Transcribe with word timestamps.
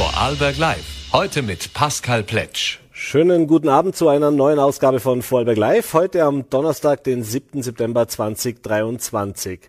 Vorarlberg 0.00 0.56
Live. 0.56 1.12
Heute 1.12 1.42
mit 1.42 1.74
Pascal 1.74 2.22
Pletsch. 2.22 2.78
Schönen 2.90 3.46
guten 3.46 3.68
Abend 3.68 3.94
zu 3.94 4.08
einer 4.08 4.30
neuen 4.30 4.58
Ausgabe 4.58 4.98
von 4.98 5.20
Vorarlberg 5.20 5.58
Live. 5.58 5.92
Heute 5.92 6.24
am 6.24 6.48
Donnerstag, 6.48 7.04
den 7.04 7.22
7. 7.22 7.62
September 7.62 8.08
2023. 8.08 9.60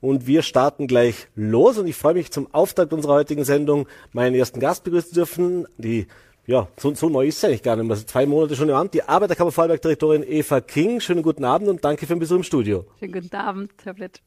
Und 0.00 0.28
wir 0.28 0.42
starten 0.42 0.86
gleich 0.86 1.26
los 1.34 1.76
und 1.76 1.88
ich 1.88 1.96
freue 1.96 2.14
mich 2.14 2.30
zum 2.30 2.54
Auftakt 2.54 2.92
unserer 2.92 3.14
heutigen 3.14 3.42
Sendung 3.42 3.88
meinen 4.12 4.36
ersten 4.36 4.60
Gast 4.60 4.84
begrüßen 4.84 5.12
dürfen, 5.12 5.66
die 5.76 6.06
ja, 6.46 6.68
so, 6.76 6.94
so 6.94 7.08
neu 7.08 7.26
ist 7.26 7.40
sie 7.40 7.48
eigentlich 7.48 7.64
gar 7.64 7.74
nicht 7.74 7.86
mehr. 7.86 7.94
Also 7.94 8.06
zwei 8.06 8.26
Monate 8.26 8.54
schon 8.54 8.68
im 8.68 8.76
Amt. 8.76 8.94
Die 8.94 9.02
Arbeiterkammer 9.02 9.50
Vorarlberg-Direktorin 9.50 10.22
Eva 10.22 10.60
King. 10.60 11.00
Schönen 11.00 11.24
guten 11.24 11.44
Abend 11.44 11.68
und 11.68 11.84
danke 11.84 12.06
für 12.06 12.14
den 12.14 12.20
Besuch 12.20 12.36
im 12.36 12.44
Studio. 12.44 12.86
Schönen 13.00 13.12
guten 13.12 13.34
Abend, 13.34 13.72
Herr 13.82 13.94
Pletsch. 13.94 14.20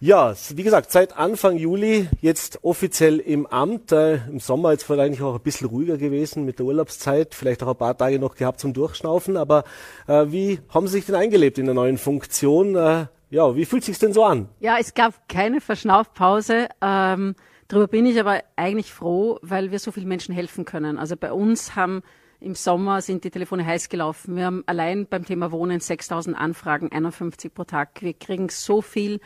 Ja, 0.00 0.32
wie 0.50 0.62
gesagt, 0.62 0.92
seit 0.92 1.16
Anfang 1.16 1.56
Juli 1.56 2.08
jetzt 2.20 2.60
offiziell 2.62 3.18
im 3.18 3.48
Amt. 3.48 3.90
Äh, 3.90 4.20
Im 4.28 4.38
Sommer 4.38 4.70
jetzt 4.70 4.84
vielleicht 4.84 5.20
auch 5.20 5.34
ein 5.34 5.40
bisschen 5.40 5.66
ruhiger 5.66 5.96
gewesen 5.98 6.44
mit 6.44 6.60
der 6.60 6.66
Urlaubszeit, 6.66 7.34
vielleicht 7.34 7.64
auch 7.64 7.68
ein 7.70 7.76
paar 7.76 7.98
Tage 7.98 8.20
noch 8.20 8.36
gehabt 8.36 8.60
zum 8.60 8.72
Durchschnaufen. 8.72 9.36
Aber 9.36 9.64
äh, 10.06 10.26
wie 10.28 10.60
haben 10.68 10.86
Sie 10.86 10.92
sich 10.92 11.06
denn 11.06 11.16
eingelebt 11.16 11.58
in 11.58 11.64
der 11.64 11.74
neuen 11.74 11.98
Funktion? 11.98 12.76
Äh, 12.76 13.06
ja, 13.30 13.56
wie 13.56 13.64
fühlt 13.64 13.82
sich 13.82 13.98
denn 13.98 14.12
so 14.12 14.22
an? 14.22 14.48
Ja, 14.60 14.76
es 14.78 14.94
gab 14.94 15.28
keine 15.28 15.60
Verschnaufpause. 15.60 16.68
Ähm, 16.80 17.34
darüber 17.66 17.88
bin 17.88 18.06
ich 18.06 18.20
aber 18.20 18.44
eigentlich 18.54 18.92
froh, 18.92 19.40
weil 19.42 19.72
wir 19.72 19.80
so 19.80 19.90
vielen 19.90 20.06
Menschen 20.06 20.32
helfen 20.32 20.64
können. 20.64 20.96
Also 20.96 21.16
bei 21.16 21.32
uns 21.32 21.74
haben 21.74 22.04
im 22.40 22.54
Sommer 22.54 23.02
sind 23.02 23.24
die 23.24 23.30
Telefone 23.30 23.66
heiß 23.66 23.88
gelaufen. 23.88 24.36
Wir 24.36 24.44
haben 24.44 24.62
allein 24.66 25.06
beim 25.06 25.24
Thema 25.24 25.50
Wohnen 25.50 25.80
6000 25.80 26.36
Anfragen, 26.38 26.92
51 26.92 27.52
pro 27.52 27.64
Tag. 27.64 28.00
Wir 28.00 28.14
kriegen 28.14 28.48
so 28.48 28.80
viel 28.80 29.18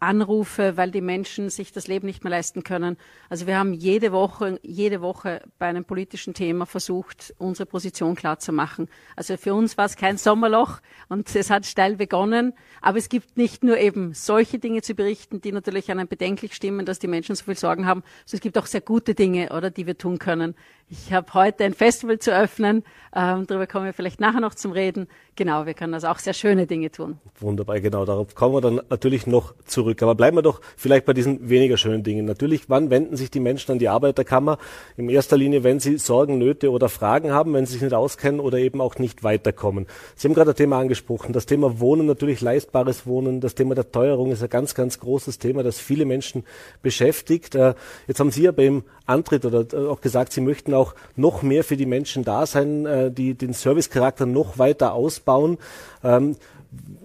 Anrufe, 0.00 0.76
weil 0.76 0.90
die 0.90 1.00
Menschen 1.00 1.48
sich 1.48 1.72
das 1.72 1.86
Leben 1.86 2.06
nicht 2.06 2.22
mehr 2.22 2.30
leisten 2.30 2.62
können. 2.62 2.96
Also 3.28 3.46
wir 3.46 3.58
haben 3.58 3.72
jede 3.72 4.12
Woche, 4.12 4.58
jede 4.62 5.00
Woche 5.00 5.42
bei 5.58 5.66
einem 5.66 5.84
politischen 5.84 6.34
Thema 6.34 6.66
versucht, 6.66 7.34
unsere 7.38 7.66
Position 7.66 8.14
klar 8.14 8.38
zu 8.38 8.52
machen. 8.52 8.88
Also 9.16 9.36
für 9.36 9.54
uns 9.54 9.78
war 9.78 9.86
es 9.86 9.96
kein 9.96 10.18
Sommerloch 10.18 10.80
und 11.08 11.34
es 11.34 11.50
hat 11.50 11.66
steil 11.66 11.96
begonnen. 11.96 12.52
Aber 12.82 12.98
es 12.98 13.08
gibt 13.08 13.36
nicht 13.36 13.64
nur 13.64 13.78
eben 13.78 14.12
solche 14.12 14.58
Dinge 14.58 14.82
zu 14.82 14.94
berichten, 14.94 15.40
die 15.40 15.52
natürlich 15.52 15.90
einem 15.90 16.08
bedenklich 16.08 16.54
stimmen, 16.54 16.84
dass 16.84 16.98
die 16.98 17.08
Menschen 17.08 17.34
so 17.34 17.44
viel 17.44 17.56
Sorgen 17.56 17.86
haben, 17.86 18.02
sondern 18.26 18.38
es 18.38 18.40
gibt 18.40 18.58
auch 18.58 18.66
sehr 18.66 18.82
gute 18.82 19.14
Dinge, 19.14 19.50
oder, 19.50 19.70
die 19.70 19.86
wir 19.86 19.96
tun 19.96 20.18
können. 20.18 20.54
Ich 20.88 21.12
habe 21.12 21.32
heute 21.34 21.64
ein 21.64 21.72
Festival 21.72 22.18
zu 22.18 22.34
öffnen. 22.36 22.82
Ähm, 23.14 23.46
darüber 23.46 23.66
kommen 23.68 23.84
wir 23.86 23.92
vielleicht 23.92 24.20
nachher 24.20 24.40
noch 24.40 24.56
zum 24.56 24.72
Reden. 24.72 25.06
Genau, 25.36 25.64
wir 25.64 25.74
können 25.74 25.94
also 25.94 26.08
auch 26.08 26.18
sehr 26.18 26.34
schöne 26.34 26.66
Dinge 26.66 26.90
tun. 26.90 27.18
Wunderbar, 27.38 27.80
genau. 27.80 28.04
Darauf 28.04 28.34
kommen 28.34 28.56
wir 28.56 28.60
dann 28.60 28.80
natürlich 28.90 29.26
noch 29.26 29.54
zurück. 29.70 30.02
Aber 30.02 30.14
bleiben 30.14 30.36
wir 30.36 30.42
doch 30.42 30.60
vielleicht 30.76 31.06
bei 31.06 31.12
diesen 31.12 31.48
weniger 31.48 31.76
schönen 31.76 32.02
Dingen. 32.02 32.26
Natürlich, 32.26 32.68
wann 32.68 32.90
wenden 32.90 33.16
sich 33.16 33.30
die 33.30 33.40
Menschen 33.40 33.72
an 33.72 33.78
die 33.78 33.88
Arbeiterkammer? 33.88 34.58
In 34.96 35.08
erster 35.08 35.36
Linie, 35.36 35.64
wenn 35.64 35.80
sie 35.80 35.98
Sorgen, 35.98 36.38
Nöte 36.38 36.70
oder 36.70 36.88
Fragen 36.88 37.32
haben, 37.32 37.54
wenn 37.54 37.66
sie 37.66 37.74
sich 37.74 37.82
nicht 37.82 37.94
auskennen 37.94 38.40
oder 38.40 38.58
eben 38.58 38.80
auch 38.80 38.98
nicht 38.98 39.22
weiterkommen. 39.22 39.86
Sie 40.16 40.28
haben 40.28 40.34
gerade 40.34 40.50
ein 40.50 40.56
Thema 40.56 40.78
angesprochen. 40.78 41.32
Das 41.32 41.46
Thema 41.46 41.80
Wohnen, 41.80 42.06
natürlich 42.06 42.40
leistbares 42.40 43.06
Wohnen. 43.06 43.40
Das 43.40 43.54
Thema 43.54 43.74
der 43.74 43.90
Teuerung 43.90 44.32
ist 44.32 44.42
ein 44.42 44.48
ganz, 44.48 44.74
ganz 44.74 45.00
großes 45.00 45.38
Thema, 45.38 45.62
das 45.62 45.78
viele 45.80 46.04
Menschen 46.04 46.44
beschäftigt. 46.82 47.54
Äh, 47.54 47.74
jetzt 48.06 48.20
haben 48.20 48.30
Sie 48.30 48.42
ja 48.42 48.52
beim 48.52 48.82
Antritt 49.06 49.44
oder 49.44 49.66
äh, 49.72 49.88
auch 49.88 50.00
gesagt, 50.00 50.32
Sie 50.32 50.40
möchten 50.40 50.74
auch 50.74 50.94
noch 51.16 51.42
mehr 51.42 51.64
für 51.64 51.76
die 51.76 51.86
Menschen 51.86 52.24
da 52.24 52.46
sein, 52.46 52.86
äh, 52.86 53.10
die 53.10 53.34
den 53.34 53.52
Servicecharakter 53.52 54.26
noch 54.26 54.58
weiter 54.58 54.92
ausbauen. 54.94 55.58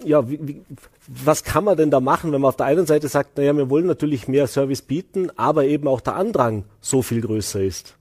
Ja, 0.03 0.29
wie, 0.29 0.39
wie, 0.41 0.61
was 1.07 1.43
kann 1.43 1.63
man 1.63 1.77
denn 1.77 1.91
da 1.91 1.99
machen, 1.99 2.31
wenn 2.31 2.41
man 2.41 2.49
auf 2.49 2.55
der 2.55 2.67
einen 2.67 2.85
Seite 2.85 3.07
sagt, 3.07 3.37
naja, 3.37 3.55
wir 3.55 3.69
wollen 3.69 3.87
natürlich 3.87 4.27
mehr 4.27 4.47
Service 4.47 4.81
bieten, 4.81 5.31
aber 5.37 5.65
eben 5.65 5.87
auch 5.87 6.01
der 6.01 6.15
Andrang 6.15 6.65
so 6.81 7.01
viel 7.01 7.21
größer 7.21 7.61
ist? 7.61 7.97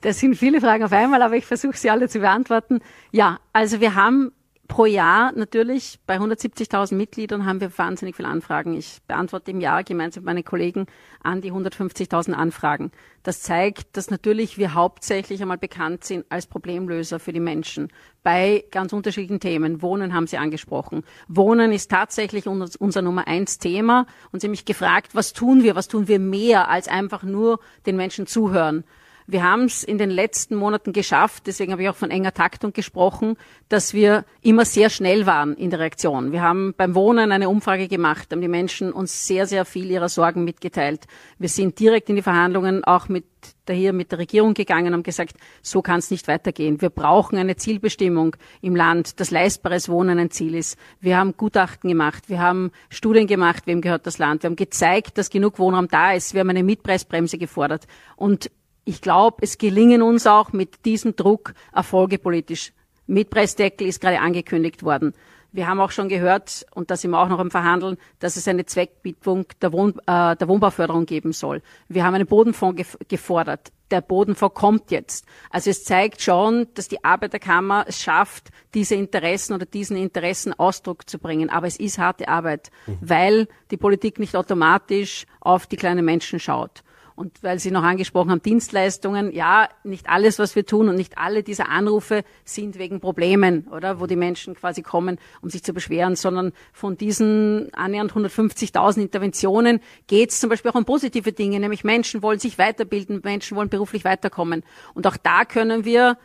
Das 0.00 0.18
sind 0.18 0.36
viele 0.36 0.60
Fragen 0.60 0.84
auf 0.84 0.92
einmal, 0.92 1.22
aber 1.22 1.36
ich 1.36 1.46
versuche 1.46 1.76
sie 1.76 1.90
alle 1.90 2.08
zu 2.08 2.20
beantworten. 2.20 2.80
Ja, 3.12 3.38
also 3.52 3.80
wir 3.80 3.94
haben 3.94 4.32
pro 4.68 4.86
Jahr 4.86 5.32
natürlich 5.32 5.98
bei 6.06 6.18
170.000 6.18 6.94
Mitgliedern 6.94 7.46
haben 7.46 7.60
wir 7.60 7.76
wahnsinnig 7.76 8.16
viele 8.16 8.28
Anfragen. 8.28 8.74
Ich 8.74 8.98
beantworte 9.06 9.50
im 9.50 9.60
Jahr 9.60 9.84
gemeinsam 9.84 10.22
mit 10.22 10.26
meinen 10.26 10.44
Kollegen 10.44 10.86
an 11.22 11.40
die 11.40 11.52
150.000 11.52 12.32
Anfragen. 12.32 12.92
Das 13.22 13.42
zeigt, 13.42 13.96
dass 13.96 14.10
natürlich 14.10 14.58
wir 14.58 14.74
hauptsächlich 14.74 15.42
einmal 15.42 15.58
bekannt 15.58 16.04
sind 16.04 16.26
als 16.28 16.46
Problemlöser 16.46 17.18
für 17.18 17.32
die 17.32 17.40
Menschen 17.40 17.88
bei 18.22 18.64
ganz 18.70 18.92
unterschiedlichen 18.92 19.40
Themen. 19.40 19.82
Wohnen 19.82 20.14
haben 20.14 20.26
Sie 20.26 20.38
angesprochen. 20.38 21.02
Wohnen 21.28 21.72
ist 21.72 21.90
tatsächlich 21.90 22.46
unser 22.46 23.02
Nummer 23.02 23.26
eins 23.26 23.58
Thema 23.58 24.06
und 24.32 24.40
Sie 24.40 24.46
haben 24.46 24.52
mich 24.52 24.64
gefragt, 24.64 25.14
was 25.14 25.32
tun 25.32 25.62
wir? 25.62 25.76
Was 25.76 25.88
tun 25.88 26.08
wir 26.08 26.18
mehr 26.18 26.68
als 26.68 26.88
einfach 26.88 27.22
nur 27.22 27.60
den 27.86 27.96
Menschen 27.96 28.26
zuhören? 28.26 28.84
Wir 29.28 29.42
haben 29.42 29.64
es 29.64 29.82
in 29.82 29.98
den 29.98 30.10
letzten 30.10 30.54
Monaten 30.54 30.92
geschafft, 30.92 31.44
deswegen 31.46 31.72
habe 31.72 31.82
ich 31.82 31.88
auch 31.88 31.96
von 31.96 32.10
enger 32.10 32.32
Taktung 32.32 32.72
gesprochen, 32.72 33.36
dass 33.68 33.92
wir 33.92 34.24
immer 34.40 34.64
sehr 34.64 34.88
schnell 34.88 35.26
waren 35.26 35.54
in 35.54 35.70
der 35.70 35.80
Reaktion. 35.80 36.30
Wir 36.30 36.42
haben 36.42 36.74
beim 36.76 36.94
Wohnen 36.94 37.32
eine 37.32 37.48
Umfrage 37.48 37.88
gemacht, 37.88 38.28
haben 38.30 38.40
die 38.40 38.48
Menschen 38.48 38.92
uns 38.92 39.26
sehr, 39.26 39.46
sehr 39.46 39.64
viel 39.64 39.90
ihrer 39.90 40.08
Sorgen 40.08 40.44
mitgeteilt. 40.44 41.06
Wir 41.38 41.48
sind 41.48 41.78
direkt 41.80 42.08
in 42.08 42.16
die 42.16 42.22
Verhandlungen 42.22 42.84
auch 42.84 43.08
mit 43.08 43.24
der 43.68 43.76
hier 43.76 43.92
mit 43.92 44.12
der 44.12 44.18
Regierung 44.18 44.54
gegangen 44.54 44.88
und 44.88 44.92
haben 44.94 45.02
gesagt, 45.02 45.36
so 45.62 45.82
kann 45.82 45.98
es 45.98 46.10
nicht 46.10 46.28
weitergehen. 46.28 46.80
Wir 46.80 46.90
brauchen 46.90 47.36
eine 47.38 47.56
Zielbestimmung 47.56 48.36
im 48.60 48.76
Land, 48.76 49.20
dass 49.20 49.30
leistbares 49.30 49.88
Wohnen 49.88 50.18
ein 50.18 50.30
Ziel 50.30 50.54
ist. 50.54 50.78
Wir 51.00 51.16
haben 51.16 51.36
Gutachten 51.36 51.88
gemacht, 51.88 52.28
wir 52.28 52.40
haben 52.40 52.70
Studien 52.90 53.26
gemacht, 53.26 53.66
wem 53.66 53.80
gehört 53.80 54.06
das 54.06 54.18
Land. 54.18 54.42
Wir 54.42 54.50
haben 54.50 54.56
gezeigt, 54.56 55.18
dass 55.18 55.30
genug 55.30 55.58
Wohnraum 55.58 55.88
da 55.88 56.12
ist. 56.12 56.34
Wir 56.34 56.40
haben 56.40 56.50
eine 56.50 56.62
Mietpreisbremse 56.62 57.38
gefordert. 57.38 57.86
Und 58.16 58.50
ich 58.86 59.02
glaube, 59.02 59.38
es 59.42 59.58
gelingen 59.58 60.00
uns 60.00 60.26
auch 60.26 60.52
mit 60.52 60.84
diesem 60.86 61.16
Druck 61.16 61.52
Erfolge 61.72 62.18
politisch. 62.18 62.72
Mietpreisdeckel 63.08 63.86
ist 63.86 64.00
gerade 64.00 64.20
angekündigt 64.20 64.82
worden. 64.84 65.12
Wir 65.52 65.66
haben 65.66 65.80
auch 65.80 65.90
schon 65.90 66.08
gehört, 66.08 66.66
und 66.74 66.90
da 66.90 66.96
sind 66.96 67.10
wir 67.10 67.18
auch 67.18 67.28
noch 67.28 67.40
im 67.40 67.50
Verhandeln, 67.50 67.96
dass 68.18 68.36
es 68.36 68.46
eine 68.46 68.64
Zweckbietung 68.64 69.46
der, 69.60 69.72
Wohn, 69.72 69.94
äh, 70.06 70.36
der 70.36 70.48
Wohnbauförderung 70.48 71.06
geben 71.06 71.32
soll. 71.32 71.62
Wir 71.88 72.04
haben 72.04 72.14
einen 72.14 72.26
Bodenfonds 72.26 72.76
gef 72.76 72.96
gefordert. 73.08 73.72
Der 73.90 74.02
Bodenfonds 74.02 74.54
kommt 74.54 74.90
jetzt. 74.90 75.24
Also 75.50 75.70
es 75.70 75.84
zeigt 75.84 76.20
schon, 76.20 76.68
dass 76.74 76.88
die 76.88 77.02
Arbeiterkammer 77.04 77.86
es 77.88 78.02
schafft, 78.02 78.50
diese 78.74 78.96
Interessen 78.96 79.54
oder 79.54 79.64
diesen 79.66 79.96
Interessen 79.96 80.52
Ausdruck 80.52 81.08
zu 81.08 81.18
bringen. 81.18 81.50
Aber 81.50 81.66
es 81.66 81.78
ist 81.78 81.98
harte 81.98 82.28
Arbeit, 82.28 82.70
mhm. 82.86 82.98
weil 83.00 83.48
die 83.70 83.76
Politik 83.76 84.18
nicht 84.18 84.36
automatisch 84.36 85.26
auf 85.40 85.66
die 85.66 85.76
kleinen 85.76 86.04
Menschen 86.04 86.38
schaut. 86.38 86.82
Und 87.16 87.42
weil 87.42 87.58
Sie 87.58 87.70
noch 87.70 87.82
angesprochen 87.82 88.30
haben, 88.30 88.42
Dienstleistungen, 88.42 89.32
ja, 89.32 89.70
nicht 89.84 90.06
alles, 90.08 90.38
was 90.38 90.54
wir 90.54 90.66
tun 90.66 90.90
und 90.90 90.96
nicht 90.96 91.16
alle 91.16 91.42
dieser 91.42 91.70
Anrufe 91.70 92.24
sind 92.44 92.78
wegen 92.78 93.00
Problemen, 93.00 93.66
oder, 93.68 94.00
wo 94.00 94.06
die 94.06 94.16
Menschen 94.16 94.54
quasi 94.54 94.82
kommen, 94.82 95.18
um 95.40 95.48
sich 95.48 95.64
zu 95.64 95.72
beschweren, 95.72 96.14
sondern 96.14 96.52
von 96.74 96.98
diesen 96.98 97.72
annähernd 97.72 98.12
150.000 98.12 99.00
Interventionen 99.00 99.80
geht 100.06 100.30
es 100.30 100.40
zum 100.40 100.50
Beispiel 100.50 100.70
auch 100.70 100.74
um 100.74 100.84
positive 100.84 101.32
Dinge, 101.32 101.58
nämlich 101.58 101.84
Menschen 101.84 102.22
wollen 102.22 102.38
sich 102.38 102.58
weiterbilden, 102.58 103.22
Menschen 103.24 103.56
wollen 103.56 103.70
beruflich 103.70 104.04
weiterkommen. 104.04 104.62
Und 104.92 105.06
auch 105.06 105.16
da 105.16 105.46
können 105.46 105.86
wir 105.86 106.18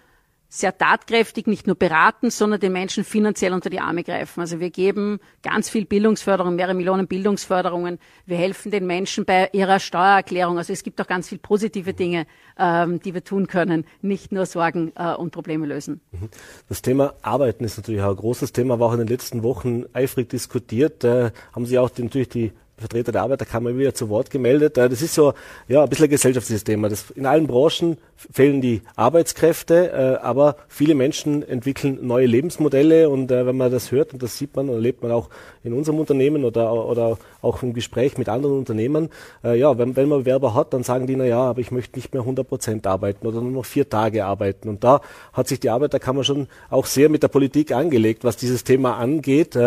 sehr 0.53 0.77
tatkräftig 0.77 1.47
nicht 1.47 1.65
nur 1.65 1.77
beraten, 1.77 2.29
sondern 2.29 2.59
den 2.59 2.73
Menschen 2.73 3.05
finanziell 3.05 3.53
unter 3.53 3.69
die 3.69 3.79
Arme 3.79 4.03
greifen. 4.03 4.41
Also 4.41 4.59
wir 4.59 4.69
geben 4.69 5.21
ganz 5.43 5.69
viel 5.69 5.85
Bildungsförderung, 5.85 6.57
mehrere 6.57 6.73
Millionen 6.73 7.07
Bildungsförderungen. 7.07 7.99
Wir 8.25 8.35
helfen 8.35 8.69
den 8.69 8.85
Menschen 8.85 9.23
bei 9.23 9.49
ihrer 9.53 9.79
Steuererklärung. 9.79 10.57
Also 10.57 10.73
es 10.73 10.83
gibt 10.83 10.99
auch 10.99 11.07
ganz 11.07 11.29
viel 11.29 11.37
positive 11.37 11.93
Dinge, 11.93 12.27
ähm, 12.59 12.99
die 12.99 13.13
wir 13.13 13.23
tun 13.23 13.47
können, 13.47 13.85
nicht 14.01 14.33
nur 14.33 14.45
Sorgen 14.45 14.91
äh, 14.97 15.13
und 15.13 15.31
Probleme 15.31 15.65
lösen. 15.65 16.01
Mhm. 16.11 16.27
Das 16.67 16.81
Thema 16.81 17.13
Arbeiten 17.21 17.63
ist 17.63 17.77
natürlich 17.77 18.01
auch 18.01 18.09
ein 18.09 18.17
großes 18.17 18.51
Thema, 18.51 18.77
war 18.77 18.89
auch 18.89 18.93
in 18.93 18.99
den 18.99 19.07
letzten 19.07 19.43
Wochen 19.43 19.85
eifrig 19.93 20.27
diskutiert. 20.27 21.05
Da 21.05 21.31
haben 21.55 21.65
Sie 21.65 21.79
auch 21.79 21.89
die, 21.89 22.03
natürlich 22.03 22.27
die 22.27 22.51
Vertreter 22.81 23.11
der 23.11 23.21
Arbeiterkammer 23.21 23.77
wieder 23.77 23.93
zu 23.93 24.09
Wort 24.09 24.29
gemeldet. 24.29 24.77
Äh, 24.77 24.89
das 24.89 25.01
ist 25.01 25.13
so 25.13 25.33
ja, 25.67 25.83
ein 25.83 25.89
bisschen 25.89 26.05
ein 26.05 26.09
gesellschaftliches 26.09 26.63
Thema. 26.63 26.89
Das, 26.89 27.11
in 27.11 27.25
allen 27.25 27.47
Branchen 27.47 27.97
fehlen 28.15 28.61
die 28.61 28.81
Arbeitskräfte, 28.95 29.91
äh, 29.91 30.23
aber 30.23 30.57
viele 30.67 30.95
Menschen 30.95 31.47
entwickeln 31.47 31.99
neue 32.01 32.25
Lebensmodelle 32.25 33.09
und 33.09 33.31
äh, 33.31 33.45
wenn 33.45 33.57
man 33.57 33.71
das 33.71 33.91
hört, 33.91 34.13
und 34.13 34.21
das 34.21 34.37
sieht 34.37 34.55
man 34.55 34.67
und 34.69 34.75
erlebt 34.75 35.01
man 35.01 35.11
auch 35.11 35.29
in 35.63 35.73
unserem 35.73 35.99
Unternehmen 35.99 36.43
oder, 36.43 36.73
oder 36.87 37.17
auch 37.41 37.63
im 37.63 37.73
Gespräch 37.73 38.17
mit 38.17 38.29
anderen 38.29 38.57
Unternehmern, 38.57 39.09
ja, 39.43 39.77
wenn, 39.77 39.95
wenn 39.95 40.09
man 40.09 40.25
Werber 40.25 40.55
hat, 40.55 40.73
dann 40.73 40.83
sagen 40.83 41.05
die, 41.05 41.15
na 41.15 41.25
ja, 41.25 41.39
aber 41.39 41.61
ich 41.61 41.71
möchte 41.71 41.97
nicht 41.97 42.13
mehr 42.13 42.21
100 42.21 42.47
Prozent 42.47 42.87
arbeiten 42.87 43.25
oder 43.27 43.41
nur 43.41 43.51
noch 43.51 43.65
vier 43.65 43.87
Tage 43.87 44.25
arbeiten. 44.25 44.69
Und 44.69 44.83
da 44.83 45.01
hat 45.33 45.47
sich 45.47 45.59
die 45.59 45.69
Arbeiterkammer 45.69 46.23
schon 46.23 46.47
auch 46.69 46.85
sehr 46.85 47.09
mit 47.09 47.21
der 47.21 47.27
Politik 47.27 47.71
angelegt, 47.71 48.23
was 48.23 48.37
dieses 48.37 48.63
Thema 48.63 48.97
angeht. 48.97 49.57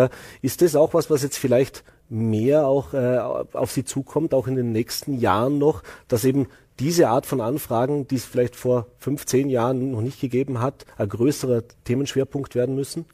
Ist 0.41 0.61
das 0.61 0.75
auch 0.75 0.93
was, 0.93 1.09
was 1.09 1.23
jetzt 1.23 1.37
vielleicht 1.37 1.83
mehr 2.09 2.67
auch 2.67 2.93
äh, 2.93 3.17
auf 3.17 3.71
Sie 3.71 3.83
zukommt, 3.83 4.33
auch 4.33 4.47
in 4.47 4.55
den 4.55 4.71
nächsten 4.71 5.17
Jahren 5.17 5.57
noch, 5.57 5.83
dass 6.07 6.25
eben 6.25 6.47
diese 6.79 7.07
Art 7.09 7.25
von 7.25 7.41
Anfragen, 7.41 8.07
die 8.07 8.15
es 8.15 8.25
vielleicht 8.25 8.55
vor 8.55 8.87
fünf, 8.97 9.25
zehn 9.25 9.49
Jahren 9.49 9.91
noch 9.91 10.01
nicht 10.01 10.19
gegeben 10.19 10.61
hat, 10.61 10.85
ein 10.97 11.09
größerer 11.09 11.63
Themenschwerpunkt 11.85 12.55
werden 12.55 12.75
müssen? 12.75 13.05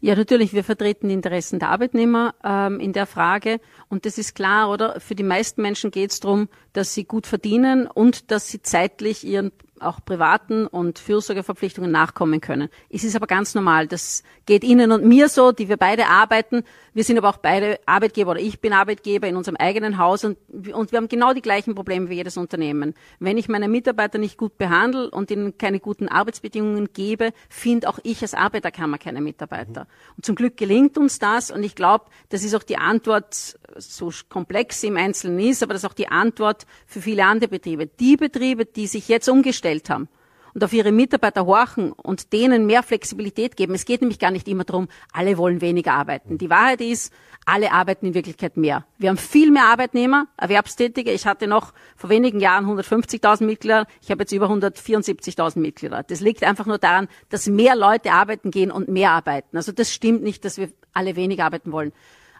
Ja, 0.00 0.16
natürlich. 0.16 0.52
Wir 0.52 0.64
vertreten 0.64 1.08
die 1.08 1.14
Interessen 1.14 1.60
der 1.60 1.68
Arbeitnehmer 1.68 2.34
ähm, 2.42 2.80
in 2.80 2.92
der 2.92 3.06
Frage. 3.06 3.60
Und 3.88 4.04
das 4.04 4.18
ist 4.18 4.34
klar, 4.34 4.68
oder? 4.68 4.98
Für 4.98 5.14
die 5.14 5.22
meisten 5.22 5.62
Menschen 5.62 5.92
geht 5.92 6.10
es 6.10 6.18
darum, 6.18 6.48
dass 6.72 6.92
sie 6.92 7.04
gut 7.04 7.28
verdienen 7.28 7.86
und 7.86 8.32
dass 8.32 8.48
sie 8.48 8.60
zeitlich 8.62 9.24
ihren 9.24 9.52
auch 9.82 10.04
privaten 10.04 10.66
und 10.66 10.98
Fürsorgeverpflichtungen 10.98 11.90
nachkommen 11.90 12.40
können. 12.40 12.68
Es 12.90 13.04
ist 13.04 13.16
aber 13.16 13.26
ganz 13.26 13.54
normal. 13.54 13.86
Das 13.86 14.22
geht 14.46 14.64
Ihnen 14.64 14.92
und 14.92 15.04
mir 15.04 15.28
so, 15.28 15.52
die 15.52 15.68
wir 15.68 15.76
beide 15.76 16.06
arbeiten. 16.06 16.64
Wir 16.94 17.04
sind 17.04 17.18
aber 17.18 17.30
auch 17.30 17.38
beide 17.38 17.78
Arbeitgeber 17.86 18.32
oder 18.32 18.40
ich 18.40 18.60
bin 18.60 18.72
Arbeitgeber 18.72 19.26
in 19.26 19.36
unserem 19.36 19.56
eigenen 19.56 19.98
Haus 19.98 20.24
und, 20.24 20.36
und 20.72 20.92
wir 20.92 20.98
haben 20.98 21.08
genau 21.08 21.32
die 21.32 21.40
gleichen 21.40 21.74
Probleme 21.74 22.10
wie 22.10 22.16
jedes 22.16 22.36
Unternehmen. 22.36 22.94
Wenn 23.18 23.38
ich 23.38 23.48
meine 23.48 23.68
Mitarbeiter 23.68 24.18
nicht 24.18 24.36
gut 24.36 24.58
behandle 24.58 25.10
und 25.10 25.30
ihnen 25.30 25.56
keine 25.56 25.80
guten 25.80 26.08
Arbeitsbedingungen 26.08 26.92
gebe, 26.92 27.32
finde 27.48 27.88
auch 27.88 27.98
ich 28.02 28.20
als 28.22 28.34
Arbeiterkammer 28.34 28.98
keine 28.98 29.20
Mitarbeiter. 29.20 29.86
Und 30.16 30.26
zum 30.26 30.34
Glück 30.34 30.56
gelingt 30.56 30.98
uns 30.98 31.18
das 31.18 31.50
und 31.50 31.62
ich 31.62 31.74
glaube, 31.74 32.06
das 32.28 32.44
ist 32.44 32.54
auch 32.54 32.62
die 32.62 32.76
Antwort, 32.76 33.58
so 33.76 34.12
komplex 34.28 34.80
sie 34.80 34.88
im 34.88 34.96
Einzelnen 34.96 35.38
ist, 35.38 35.62
aber 35.62 35.72
das 35.72 35.84
ist 35.84 35.88
auch 35.88 35.94
die 35.94 36.08
Antwort 36.08 36.66
für 36.86 37.00
viele 37.00 37.24
andere 37.24 37.48
Betriebe. 37.48 37.86
Die 37.86 38.16
Betriebe, 38.16 38.66
die 38.66 38.86
sich 38.86 39.08
jetzt 39.08 39.28
umgestellt 39.28 39.71
haben, 39.88 40.08
und 40.54 40.62
auf 40.62 40.72
ihre 40.72 40.92
Mitarbeiter 40.92 41.46
horchen 41.46 41.92
und 41.92 42.32
denen 42.32 42.66
mehr 42.66 42.82
Flexibilität 42.82 43.56
geben. 43.56 43.74
Es 43.74 43.84
geht 43.84 44.00
nämlich 44.00 44.18
gar 44.18 44.30
nicht 44.30 44.48
immer 44.48 44.64
darum, 44.64 44.88
alle 45.12 45.38
wollen 45.38 45.60
weniger 45.60 45.94
arbeiten. 45.94 46.38
Die 46.38 46.50
Wahrheit 46.50 46.80
ist, 46.80 47.12
alle 47.44 47.72
arbeiten 47.72 48.06
in 48.06 48.14
Wirklichkeit 48.14 48.56
mehr. 48.56 48.84
Wir 48.98 49.08
haben 49.08 49.16
viel 49.16 49.50
mehr 49.50 49.64
Arbeitnehmer, 49.64 50.26
Erwerbstätige. 50.36 51.10
Ich 51.10 51.26
hatte 51.26 51.46
noch 51.46 51.72
vor 51.96 52.10
wenigen 52.10 52.38
Jahren 52.38 52.66
150.000 52.66 53.44
Mitglieder. 53.44 53.86
Ich 54.00 54.10
habe 54.10 54.22
jetzt 54.22 54.32
über 54.32 54.48
174.000 54.48 55.58
Mitglieder. 55.58 56.02
Das 56.02 56.20
liegt 56.20 56.44
einfach 56.44 56.66
nur 56.66 56.78
daran, 56.78 57.08
dass 57.30 57.48
mehr 57.48 57.74
Leute 57.74 58.12
arbeiten 58.12 58.50
gehen 58.50 58.70
und 58.70 58.88
mehr 58.88 59.10
arbeiten. 59.10 59.56
Also 59.56 59.72
das 59.72 59.92
stimmt 59.92 60.22
nicht, 60.22 60.44
dass 60.44 60.58
wir 60.58 60.70
alle 60.92 61.16
weniger 61.16 61.46
arbeiten 61.46 61.72
wollen. 61.72 61.92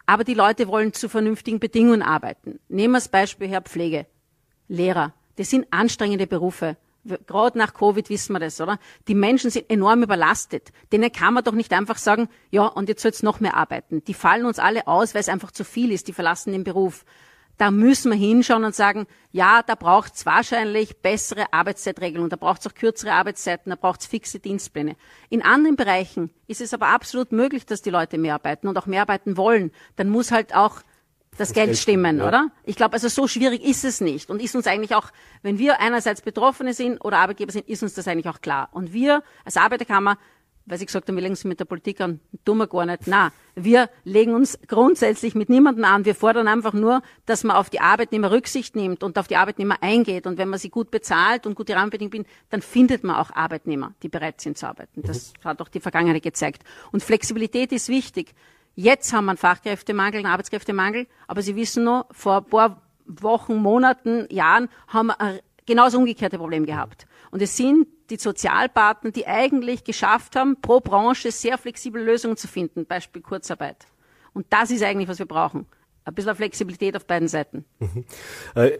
Aber 0.06 0.24
die 0.24 0.34
Leute 0.34 0.68
wollen 0.68 0.92
zu 0.92 1.08
vernünftigen 1.08 1.58
Bedingungen 1.58 2.02
arbeiten. 2.02 2.60
Nehmen 2.68 2.92
wir 2.92 2.98
das 2.98 3.08
Beispiel 3.08 3.48
her 3.48 3.62
Pflege, 3.62 4.06
Lehrer. 4.68 5.14
Das 5.36 5.50
sind 5.50 5.66
anstrengende 5.70 6.26
Berufe. 6.26 6.76
Gerade 7.04 7.58
nach 7.58 7.74
Covid 7.74 8.08
wissen 8.10 8.32
wir 8.32 8.40
das, 8.40 8.60
oder? 8.60 8.78
Die 9.08 9.14
Menschen 9.14 9.50
sind 9.50 9.68
enorm 9.68 10.02
überlastet. 10.02 10.72
Denen 10.92 11.10
kann 11.10 11.34
man 11.34 11.42
doch 11.42 11.52
nicht 11.52 11.72
einfach 11.72 11.98
sagen, 11.98 12.28
ja, 12.50 12.66
und 12.66 12.88
jetzt 12.88 13.02
soll's 13.02 13.22
noch 13.22 13.40
mehr 13.40 13.56
arbeiten. 13.56 14.04
Die 14.04 14.14
fallen 14.14 14.46
uns 14.46 14.58
alle 14.58 14.86
aus, 14.86 15.14
weil 15.14 15.20
es 15.20 15.28
einfach 15.28 15.50
zu 15.50 15.64
viel 15.64 15.90
ist. 15.90 16.06
Die 16.06 16.12
verlassen 16.12 16.52
den 16.52 16.64
Beruf. 16.64 17.04
Da 17.58 17.70
müssen 17.70 18.10
wir 18.10 18.18
hinschauen 18.18 18.64
und 18.64 18.74
sagen, 18.74 19.06
ja, 19.30 19.62
da 19.62 19.74
braucht's 19.74 20.26
wahrscheinlich 20.26 20.96
bessere 20.98 21.52
Arbeitszeitregelungen, 21.52 22.30
da 22.30 22.36
braucht's 22.36 22.66
auch 22.66 22.74
kürzere 22.74 23.12
Arbeitszeiten, 23.12 23.70
da 23.70 23.76
braucht's 23.76 24.06
fixe 24.06 24.38
Dienstpläne. 24.38 24.96
In 25.28 25.42
anderen 25.42 25.76
Bereichen 25.76 26.30
ist 26.46 26.60
es 26.60 26.72
aber 26.72 26.88
absolut 26.88 27.30
möglich, 27.30 27.66
dass 27.66 27.82
die 27.82 27.90
Leute 27.90 28.18
mehr 28.18 28.34
arbeiten 28.34 28.68
und 28.68 28.78
auch 28.78 28.86
mehr 28.86 29.02
arbeiten 29.02 29.36
wollen. 29.36 29.70
Dann 29.96 30.08
muss 30.08 30.32
halt 30.32 30.54
auch 30.54 30.80
das, 31.32 31.48
das 31.48 31.54
Geld, 31.54 31.66
Geld 31.68 31.78
stimmen, 31.78 32.18
ja. 32.18 32.28
oder? 32.28 32.48
Ich 32.64 32.76
glaube, 32.76 32.92
also 32.94 33.08
so 33.08 33.26
schwierig 33.26 33.64
ist 33.64 33.84
es 33.84 34.00
nicht. 34.00 34.28
Und 34.28 34.42
ist 34.42 34.54
uns 34.54 34.66
eigentlich 34.66 34.94
auch, 34.94 35.08
wenn 35.42 35.58
wir 35.58 35.80
einerseits 35.80 36.20
Betroffene 36.20 36.74
sind 36.74 37.02
oder 37.02 37.18
Arbeitgeber 37.18 37.52
sind, 37.52 37.68
ist 37.68 37.82
uns 37.82 37.94
das 37.94 38.06
eigentlich 38.06 38.28
auch 38.28 38.42
klar. 38.42 38.68
Und 38.72 38.92
wir 38.92 39.22
als 39.44 39.56
Arbeiterkammer, 39.56 40.18
weil 40.66 40.78
Sie 40.78 40.84
gesagt 40.84 41.08
haben, 41.08 41.16
wir 41.16 41.22
legen 41.22 41.32
uns 41.32 41.44
mit 41.44 41.58
der 41.58 41.64
Politik 41.64 42.02
an, 42.02 42.20
tun 42.44 42.58
wir 42.58 42.66
gar 42.66 42.84
nicht. 42.84 43.06
Na, 43.06 43.32
wir 43.54 43.88
legen 44.04 44.34
uns 44.34 44.58
grundsätzlich 44.68 45.34
mit 45.34 45.48
niemandem 45.48 45.84
an. 45.84 46.04
Wir 46.04 46.14
fordern 46.14 46.48
einfach 46.48 46.74
nur, 46.74 47.02
dass 47.24 47.44
man 47.44 47.56
auf 47.56 47.70
die 47.70 47.80
Arbeitnehmer 47.80 48.30
Rücksicht 48.30 48.76
nimmt 48.76 49.02
und 49.02 49.18
auf 49.18 49.26
die 49.26 49.36
Arbeitnehmer 49.36 49.78
eingeht. 49.80 50.26
Und 50.26 50.36
wenn 50.36 50.50
man 50.50 50.58
sie 50.58 50.68
gut 50.68 50.90
bezahlt 50.90 51.46
und 51.46 51.54
gute 51.54 51.74
Rahmenbedingungen 51.74 52.24
bietet, 52.24 52.32
dann 52.50 52.60
findet 52.60 53.04
man 53.04 53.16
auch 53.16 53.30
Arbeitnehmer, 53.30 53.94
die 54.02 54.08
bereit 54.08 54.42
sind 54.42 54.58
zu 54.58 54.68
arbeiten. 54.68 55.02
Das 55.02 55.32
mhm. 55.32 55.48
hat 55.48 55.62
auch 55.62 55.68
die 55.68 55.80
Vergangenheit 55.80 56.22
gezeigt. 56.22 56.62
Und 56.92 57.02
Flexibilität 57.02 57.72
ist 57.72 57.88
wichtig. 57.88 58.34
Jetzt 58.74 59.12
haben 59.12 59.26
wir 59.26 59.32
einen 59.32 59.38
Fachkräftemangel, 59.38 60.18
einen 60.18 60.26
Arbeitskräftemangel, 60.26 61.06
aber 61.26 61.42
Sie 61.42 61.56
wissen 61.56 61.84
noch, 61.84 62.06
vor 62.10 62.38
ein 62.38 62.44
paar 62.44 62.82
Wochen, 63.06 63.56
Monaten, 63.56 64.26
Jahren 64.30 64.68
haben 64.88 65.08
wir 65.08 65.20
ein 65.20 65.40
genauso 65.66 65.98
umgekehrte 65.98 66.38
Problem 66.38 66.66
gehabt. 66.66 67.06
Und 67.30 67.42
es 67.42 67.56
sind 67.56 67.86
die 68.10 68.16
Sozialpartner, 68.16 69.10
die 69.10 69.26
eigentlich 69.26 69.84
geschafft 69.84 70.36
haben, 70.36 70.60
pro 70.60 70.80
Branche 70.80 71.30
sehr 71.30 71.58
flexible 71.58 72.02
Lösungen 72.02 72.36
zu 72.36 72.48
finden, 72.48 72.86
Beispiel 72.86 73.22
Kurzarbeit. 73.22 73.86
Und 74.32 74.46
das 74.50 74.70
ist 74.70 74.82
eigentlich, 74.82 75.08
was 75.08 75.18
wir 75.18 75.26
brauchen. 75.26 75.66
Ein 76.04 76.14
bisschen 76.14 76.34
Flexibilität 76.34 76.96
auf 76.96 77.06
beiden 77.06 77.28
Seiten. 77.28 77.64
Mhm. 77.78 78.04
Äh, 78.54 78.78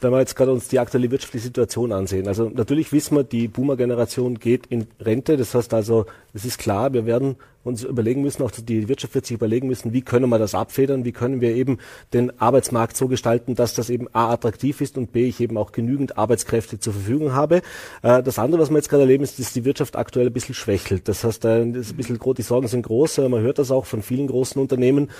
wenn 0.00 0.12
wir 0.12 0.20
jetzt 0.20 0.36
gerade 0.36 0.52
uns 0.52 0.68
die 0.68 0.78
aktuelle 0.78 1.10
wirtschaftliche 1.10 1.44
Situation 1.44 1.92
ansehen. 1.92 2.28
Also 2.28 2.50
natürlich 2.52 2.92
wissen 2.92 3.16
wir, 3.16 3.24
die 3.24 3.48
Boomer-Generation 3.48 4.38
geht 4.38 4.66
in 4.66 4.86
Rente. 5.00 5.36
Das 5.36 5.54
heißt 5.54 5.74
also, 5.74 6.06
es 6.34 6.44
ist 6.44 6.58
klar, 6.58 6.92
wir 6.92 7.06
werden 7.06 7.36
uns 7.64 7.84
überlegen 7.84 8.22
müssen, 8.22 8.42
auch 8.42 8.50
die 8.50 8.88
Wirtschaft 8.88 9.14
wird 9.14 9.26
sich 9.26 9.34
überlegen 9.34 9.68
müssen, 9.68 9.92
wie 9.92 10.00
können 10.00 10.30
wir 10.30 10.38
das 10.38 10.54
abfedern, 10.54 11.04
wie 11.04 11.12
können 11.12 11.40
wir 11.40 11.54
eben 11.54 11.78
den 12.12 12.40
Arbeitsmarkt 12.40 12.96
so 12.96 13.08
gestalten, 13.08 13.54
dass 13.54 13.74
das 13.74 13.90
eben 13.90 14.08
A 14.14 14.32
attraktiv 14.32 14.80
ist 14.80 14.96
und 14.96 15.12
B 15.12 15.28
ich 15.28 15.40
eben 15.40 15.58
auch 15.58 15.72
genügend 15.72 16.16
Arbeitskräfte 16.16 16.80
zur 16.80 16.94
Verfügung 16.94 17.32
habe. 17.32 17.62
Äh, 18.02 18.22
das 18.22 18.38
andere, 18.38 18.60
was 18.60 18.70
wir 18.70 18.76
jetzt 18.76 18.88
gerade 18.88 19.02
erleben, 19.02 19.24
ist, 19.24 19.38
dass 19.38 19.52
die 19.52 19.64
Wirtschaft 19.64 19.96
aktuell 19.96 20.26
ein 20.26 20.32
bisschen 20.32 20.54
schwächelt. 20.54 21.08
Das 21.08 21.24
heißt, 21.24 21.44
äh, 21.44 21.62
ein 21.62 21.72
bisschen, 21.72 22.18
die 22.18 22.42
Sorgen 22.42 22.68
sind 22.68 22.86
groß, 22.86 23.18
man 23.18 23.42
hört 23.42 23.58
das 23.58 23.70
auch 23.70 23.84
von 23.84 24.02
vielen 24.02 24.28
großen 24.28 24.60
Unternehmen. 24.60 25.10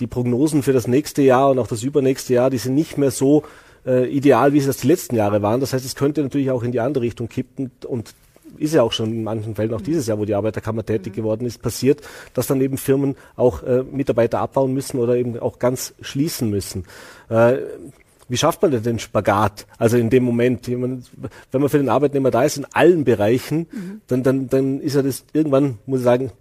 Die 0.00 0.06
Prognosen 0.06 0.62
für 0.62 0.72
das 0.72 0.86
nächste 0.86 1.20
Jahr 1.20 1.50
und 1.50 1.58
auch 1.58 1.66
das 1.66 1.82
übernächste 1.82 2.32
Jahr, 2.32 2.48
die 2.48 2.58
sind 2.58 2.74
nicht 2.74 2.96
mehr 2.96 3.10
so 3.10 3.42
äh, 3.86 4.06
ideal, 4.08 4.52
wie 4.52 4.58
es 4.58 4.66
das 4.66 4.78
die 4.78 4.88
letzten 4.88 5.16
Jahre 5.16 5.42
waren. 5.42 5.60
Das 5.60 5.72
heißt, 5.72 5.84
es 5.84 5.94
könnte 5.94 6.22
natürlich 6.22 6.50
auch 6.50 6.62
in 6.62 6.72
die 6.72 6.80
andere 6.80 7.04
Richtung 7.04 7.28
kippen 7.28 7.70
und 7.86 8.14
ist 8.58 8.74
ja 8.74 8.82
auch 8.82 8.92
schon 8.92 9.10
in 9.10 9.24
manchen 9.24 9.54
Fällen 9.54 9.74
auch 9.74 9.80
dieses 9.80 10.06
Jahr, 10.06 10.18
wo 10.18 10.24
die 10.24 10.34
Arbeiterkammer 10.34 10.84
tätig 10.84 11.12
mhm. 11.12 11.16
geworden 11.16 11.46
ist, 11.46 11.60
passiert, 11.60 12.02
dass 12.34 12.46
dann 12.46 12.60
eben 12.60 12.78
Firmen 12.78 13.16
auch 13.36 13.62
äh, 13.62 13.82
Mitarbeiter 13.82 14.40
abbauen 14.40 14.72
müssen 14.72 14.98
oder 14.98 15.16
eben 15.16 15.38
auch 15.38 15.58
ganz 15.58 15.94
schließen 16.00 16.50
müssen. 16.50 16.84
Äh, 17.28 17.58
wie 18.28 18.36
schafft 18.36 18.62
man 18.62 18.70
denn 18.70 18.82
den 18.82 18.98
Spagat? 18.98 19.66
Also 19.78 19.96
in 19.98 20.08
dem 20.08 20.24
Moment, 20.24 20.66
wenn 20.68 21.02
man 21.52 21.68
für 21.68 21.78
den 21.78 21.90
Arbeitnehmer 21.90 22.30
da 22.30 22.42
ist 22.42 22.56
in 22.56 22.66
allen 22.72 23.04
Bereichen, 23.04 23.66
mhm. 23.70 24.00
dann, 24.06 24.22
dann, 24.22 24.48
dann 24.48 24.80
ist 24.80 24.94
er 24.94 25.02
das 25.02 25.24
irgendwann, 25.32 25.78
muss 25.86 26.00
ich 26.00 26.04
sagen, 26.04 26.32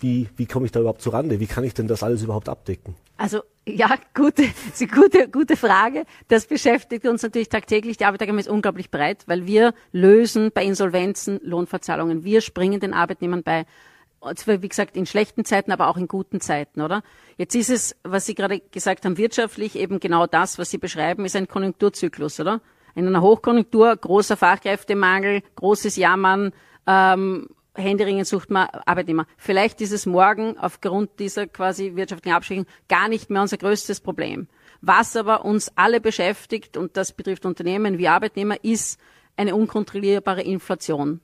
wie, 0.00 0.28
wie 0.36 0.46
komme 0.46 0.66
ich 0.66 0.72
da 0.72 0.80
überhaupt 0.80 1.02
zurande? 1.02 1.40
Wie 1.40 1.46
kann 1.46 1.64
ich 1.64 1.74
denn 1.74 1.88
das 1.88 2.02
alles 2.02 2.22
überhaupt 2.22 2.48
abdecken? 2.48 2.94
Also 3.16 3.42
ja, 3.66 3.94
gute, 4.14 4.44
gute, 4.94 5.28
gute 5.28 5.56
Frage. 5.56 6.04
Das 6.28 6.46
beschäftigt 6.46 7.06
uns 7.06 7.22
natürlich 7.22 7.48
tagtäglich. 7.48 7.96
Die 7.96 8.04
Arbeiterkammer 8.04 8.40
ist 8.40 8.48
unglaublich 8.48 8.90
breit, 8.90 9.24
weil 9.26 9.46
wir 9.46 9.74
lösen 9.92 10.50
bei 10.52 10.64
Insolvenzen 10.64 11.40
Lohnverzahlungen. 11.42 12.24
Wir 12.24 12.40
springen 12.40 12.80
den 12.80 12.94
Arbeitnehmern 12.94 13.42
bei. 13.42 13.66
Wie 14.46 14.68
gesagt, 14.68 14.96
in 14.96 15.06
schlechten 15.06 15.44
Zeiten, 15.44 15.70
aber 15.70 15.86
auch 15.86 15.96
in 15.96 16.08
guten 16.08 16.40
Zeiten, 16.40 16.80
oder? 16.80 17.04
Jetzt 17.36 17.54
ist 17.54 17.70
es, 17.70 17.96
was 18.02 18.26
Sie 18.26 18.34
gerade 18.34 18.58
gesagt 18.58 19.04
haben, 19.04 19.16
wirtschaftlich 19.16 19.76
eben 19.76 20.00
genau 20.00 20.26
das, 20.26 20.58
was 20.58 20.70
Sie 20.70 20.78
beschreiben, 20.78 21.24
ist 21.24 21.36
ein 21.36 21.46
Konjunkturzyklus, 21.46 22.40
oder? 22.40 22.60
In 22.96 23.06
einer 23.06 23.22
Hochkonjunktur, 23.22 23.94
großer 23.94 24.36
Fachkräftemangel, 24.36 25.42
großes 25.54 25.94
Jammern, 25.94 26.52
ähm, 26.88 27.46
Händeringen 27.78 28.24
sucht 28.24 28.50
man 28.50 28.68
Arbeitnehmer. 28.86 29.26
Vielleicht 29.36 29.80
ist 29.80 29.92
es 29.92 30.04
morgen 30.04 30.58
aufgrund 30.58 31.18
dieser 31.18 31.46
quasi 31.46 31.94
wirtschaftlichen 31.94 32.36
Abschwächung 32.36 32.66
gar 32.88 33.08
nicht 33.08 33.30
mehr 33.30 33.42
unser 33.42 33.56
größtes 33.56 34.00
Problem. 34.00 34.48
Was 34.80 35.16
aber 35.16 35.44
uns 35.44 35.72
alle 35.76 36.00
beschäftigt, 36.00 36.76
und 36.76 36.96
das 36.96 37.12
betrifft 37.12 37.46
Unternehmen 37.46 37.98
wie 37.98 38.08
Arbeitnehmer, 38.08 38.62
ist 38.62 39.00
eine 39.36 39.54
unkontrollierbare 39.54 40.42
Inflation. 40.42 41.20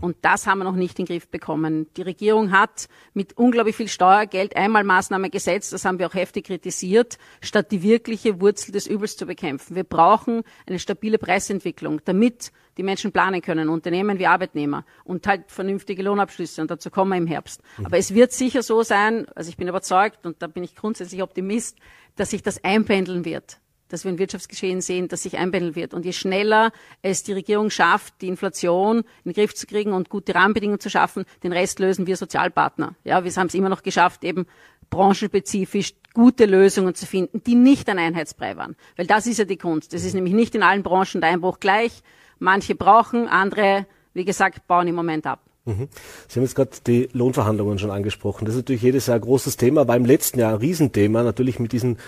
Und 0.00 0.16
das 0.22 0.46
haben 0.46 0.58
wir 0.58 0.64
noch 0.64 0.76
nicht 0.76 0.98
in 0.98 1.06
den 1.06 1.14
Griff 1.14 1.28
bekommen. 1.28 1.86
Die 1.96 2.02
Regierung 2.02 2.52
hat 2.52 2.88
mit 3.14 3.36
unglaublich 3.38 3.74
viel 3.74 3.88
Steuergeld 3.88 4.54
einmal 4.54 4.84
Maßnahmen 4.84 5.30
gesetzt, 5.30 5.72
das 5.72 5.84
haben 5.84 5.98
wir 5.98 6.06
auch 6.06 6.14
heftig 6.14 6.46
kritisiert, 6.46 7.18
statt 7.40 7.72
die 7.72 7.82
wirkliche 7.82 8.40
Wurzel 8.40 8.72
des 8.72 8.86
Übels 8.86 9.16
zu 9.16 9.26
bekämpfen. 9.26 9.74
Wir 9.76 9.84
brauchen 9.84 10.42
eine 10.66 10.78
stabile 10.78 11.18
Preisentwicklung, 11.18 12.00
damit 12.04 12.52
die 12.76 12.82
Menschen 12.82 13.12
planen 13.12 13.42
können, 13.42 13.68
Unternehmen 13.68 14.18
wie 14.18 14.26
Arbeitnehmer 14.26 14.84
und 15.04 15.26
halt 15.26 15.50
vernünftige 15.50 16.02
Lohnabschlüsse. 16.02 16.62
Und 16.62 16.70
dazu 16.70 16.90
kommen 16.90 17.10
wir 17.10 17.18
im 17.18 17.26
Herbst. 17.26 17.60
Mhm. 17.78 17.86
Aber 17.86 17.98
es 17.98 18.14
wird 18.14 18.32
sicher 18.32 18.62
so 18.62 18.82
sein, 18.82 19.26
also 19.34 19.48
ich 19.48 19.56
bin 19.56 19.68
überzeugt 19.68 20.26
und 20.26 20.42
da 20.42 20.46
bin 20.46 20.62
ich 20.62 20.76
grundsätzlich 20.76 21.22
Optimist, 21.22 21.76
dass 22.14 22.30
sich 22.30 22.42
das 22.42 22.62
einpendeln 22.62 23.24
wird 23.24 23.60
dass 23.88 24.04
wir 24.04 24.12
ein 24.12 24.18
Wirtschaftsgeschehen 24.18 24.80
sehen, 24.80 25.08
das 25.08 25.22
sich 25.22 25.36
einpendeln 25.36 25.74
wird. 25.74 25.94
Und 25.94 26.04
je 26.04 26.12
schneller 26.12 26.70
es 27.02 27.22
die 27.22 27.32
Regierung 27.32 27.70
schafft, 27.70 28.14
die 28.20 28.28
Inflation 28.28 28.98
in 28.98 29.04
den 29.24 29.34
Griff 29.34 29.54
zu 29.54 29.66
kriegen 29.66 29.92
und 29.92 30.08
gute 30.08 30.34
Rahmenbedingungen 30.34 30.80
zu 30.80 30.90
schaffen, 30.90 31.24
den 31.42 31.52
Rest 31.52 31.78
lösen 31.78 32.06
wir 32.06 32.16
Sozialpartner. 32.16 32.94
Ja, 33.04 33.24
wir 33.24 33.32
haben 33.32 33.46
es 33.46 33.54
immer 33.54 33.68
noch 33.68 33.82
geschafft, 33.82 34.24
eben 34.24 34.46
branchenspezifisch 34.90 35.94
gute 36.14 36.46
Lösungen 36.46 36.94
zu 36.94 37.06
finden, 37.06 37.42
die 37.44 37.54
nicht 37.54 37.88
ein 37.88 37.98
Einheitsbrei 37.98 38.56
waren. 38.56 38.76
Weil 38.96 39.06
das 39.06 39.26
ist 39.26 39.38
ja 39.38 39.44
die 39.44 39.56
Kunst. 39.56 39.94
Es 39.94 40.04
ist 40.04 40.14
nämlich 40.14 40.34
nicht 40.34 40.54
in 40.54 40.62
allen 40.62 40.82
Branchen 40.82 41.20
der 41.20 41.30
Einbruch 41.30 41.60
gleich. 41.60 42.02
Manche 42.38 42.74
brauchen, 42.74 43.28
andere, 43.28 43.86
wie 44.14 44.24
gesagt, 44.24 44.66
bauen 44.66 44.88
im 44.88 44.94
Moment 44.94 45.26
ab. 45.26 45.48
Mhm. 45.68 45.88
Sie 46.28 46.40
haben 46.40 46.44
jetzt 46.44 46.54
gerade 46.54 46.70
die 46.86 47.10
Lohnverhandlungen 47.12 47.78
schon 47.78 47.90
angesprochen. 47.90 48.46
Das 48.46 48.54
ist 48.54 48.62
natürlich 48.62 48.82
jedes 48.82 49.06
Jahr 49.06 49.16
ein 49.16 49.20
großes 49.20 49.58
Thema, 49.58 49.86
war 49.86 49.96
im 49.96 50.06
letzten 50.06 50.38
Jahr 50.38 50.52
ein 50.54 50.58
Riesenthema, 50.58 51.22
natürlich 51.22 51.58
mit 51.58 51.72
diesen 51.72 51.98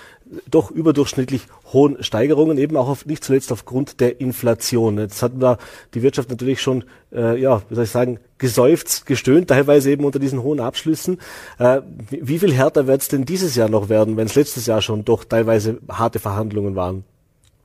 doch 0.51 0.71
überdurchschnittlich 0.71 1.47
hohen 1.73 2.03
Steigerungen, 2.03 2.59
eben 2.59 2.77
auch 2.77 2.89
auf, 2.89 3.07
nicht 3.07 3.25
zuletzt 3.25 3.53
aufgrund 3.53 4.01
der 4.01 4.21
Inflation. 4.21 4.99
Jetzt 4.99 5.23
hat 5.23 5.33
da 5.39 5.59
die 5.95 6.03
Wirtschaft 6.03 6.31
natürlich 6.31 6.61
schon, 6.61 6.85
äh, 7.13 7.41
ja, 7.41 7.63
wie 7.69 7.75
soll 7.75 7.85
ich 7.85 7.91
sagen, 7.91 8.21
geseufzt, 8.39 9.07
gestöhnt, 9.07 9.49
teilweise 9.49 9.91
eben 9.91 10.05
unter 10.05 10.19
diesen 10.19 10.43
hohen 10.43 10.61
Abschlüssen. 10.61 11.19
Äh, 11.59 11.83
wie, 12.11 12.29
wie 12.29 12.39
viel 12.39 12.53
härter 12.53 12.87
wird 12.87 13.03
es 13.03 13.09
denn 13.09 13.25
dieses 13.25 13.57
Jahr 13.57 13.69
noch 13.69 13.89
werden, 13.89 14.17
wenn 14.17 14.27
es 14.27 14.35
letztes 14.35 14.67
Jahr 14.67 14.83
schon 14.83 15.05
doch 15.05 15.25
teilweise 15.25 15.79
harte 15.89 16.19
Verhandlungen 16.19 16.77
waren? 16.77 17.05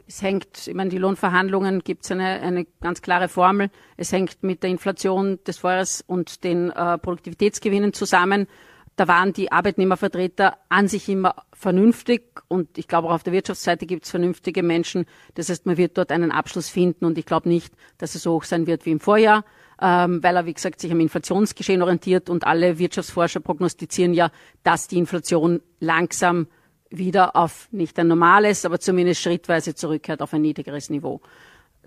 Es 0.08 0.22
hängt, 0.22 0.68
ich 0.68 0.74
meine, 0.76 0.92
die 0.92 1.00
Lohnverhandlungen 1.00 1.80
gibt 1.80 2.04
es 2.06 2.12
eine, 2.12 2.42
eine 2.42 2.66
ganz 2.80 3.02
klare 3.02 3.28
Formel. 3.28 3.70
Es 3.98 4.12
hängt 4.12 4.44
mit 4.44 4.62
der 4.62 4.70
Inflation 4.70 5.40
des 5.48 5.58
Vorjahres 5.58 6.04
und 6.06 6.44
den 6.44 6.70
äh, 6.70 6.98
Produktivitätsgewinnen 7.00 7.92
zusammen. 7.92 8.48
Da 8.98 9.10
waren 9.10 9.34
die 9.34 9.52
Arbeitnehmervertreter 9.52 10.58
an 10.70 10.88
sich 10.88 11.10
immer 11.10 11.36
vernünftig 11.52 12.42
und 12.48 12.78
ich 12.78 12.88
glaube 12.88 13.10
auch 13.10 13.14
auf 13.14 13.24
der 13.24 13.34
Wirtschaftsseite 13.34 13.86
gibt 13.86 14.06
es 14.06 14.12
vernünftige 14.12 14.64
Menschen. 14.64 15.06
Das 15.34 15.50
heißt, 15.50 15.66
man 15.66 15.76
wird 15.76 15.98
dort 15.98 16.12
einen 16.12 16.32
Abschluss 16.32 16.70
finden 16.70 17.04
und 17.04 17.18
ich 17.18 17.26
glaube 17.26 17.50
nicht, 17.50 17.74
dass 17.98 18.16
es 18.16 18.24
so 18.24 18.34
hoch 18.34 18.44
sein 18.46 18.68
wird 18.68 18.86
wie 18.86 18.92
im 18.92 19.02
Vorjahr, 19.02 19.44
ähm, 19.82 20.24
weil 20.24 20.38
er, 20.38 20.46
wie 20.46 20.54
gesagt, 20.54 20.80
sich 20.80 20.92
am 20.94 21.02
Inflationsgeschehen 21.02 21.82
orientiert 21.82 22.30
und 22.30 22.48
alle 22.48 22.80
Wirtschaftsforscher 22.80 23.42
prognostizieren 23.42 24.14
ja, 24.14 24.32
dass 24.64 24.88
die 24.88 24.98
Inflation 24.98 25.62
langsam 25.82 26.48
wieder 26.90 27.36
auf 27.36 27.68
nicht 27.72 28.00
ein 28.00 28.08
normales, 28.08 28.64
aber 28.64 28.80
zumindest 28.80 29.22
schrittweise 29.22 29.76
zurückkehrt 29.76 30.22
auf 30.22 30.34
ein 30.34 30.42
niedrigeres 30.42 30.90
Niveau 30.90 31.22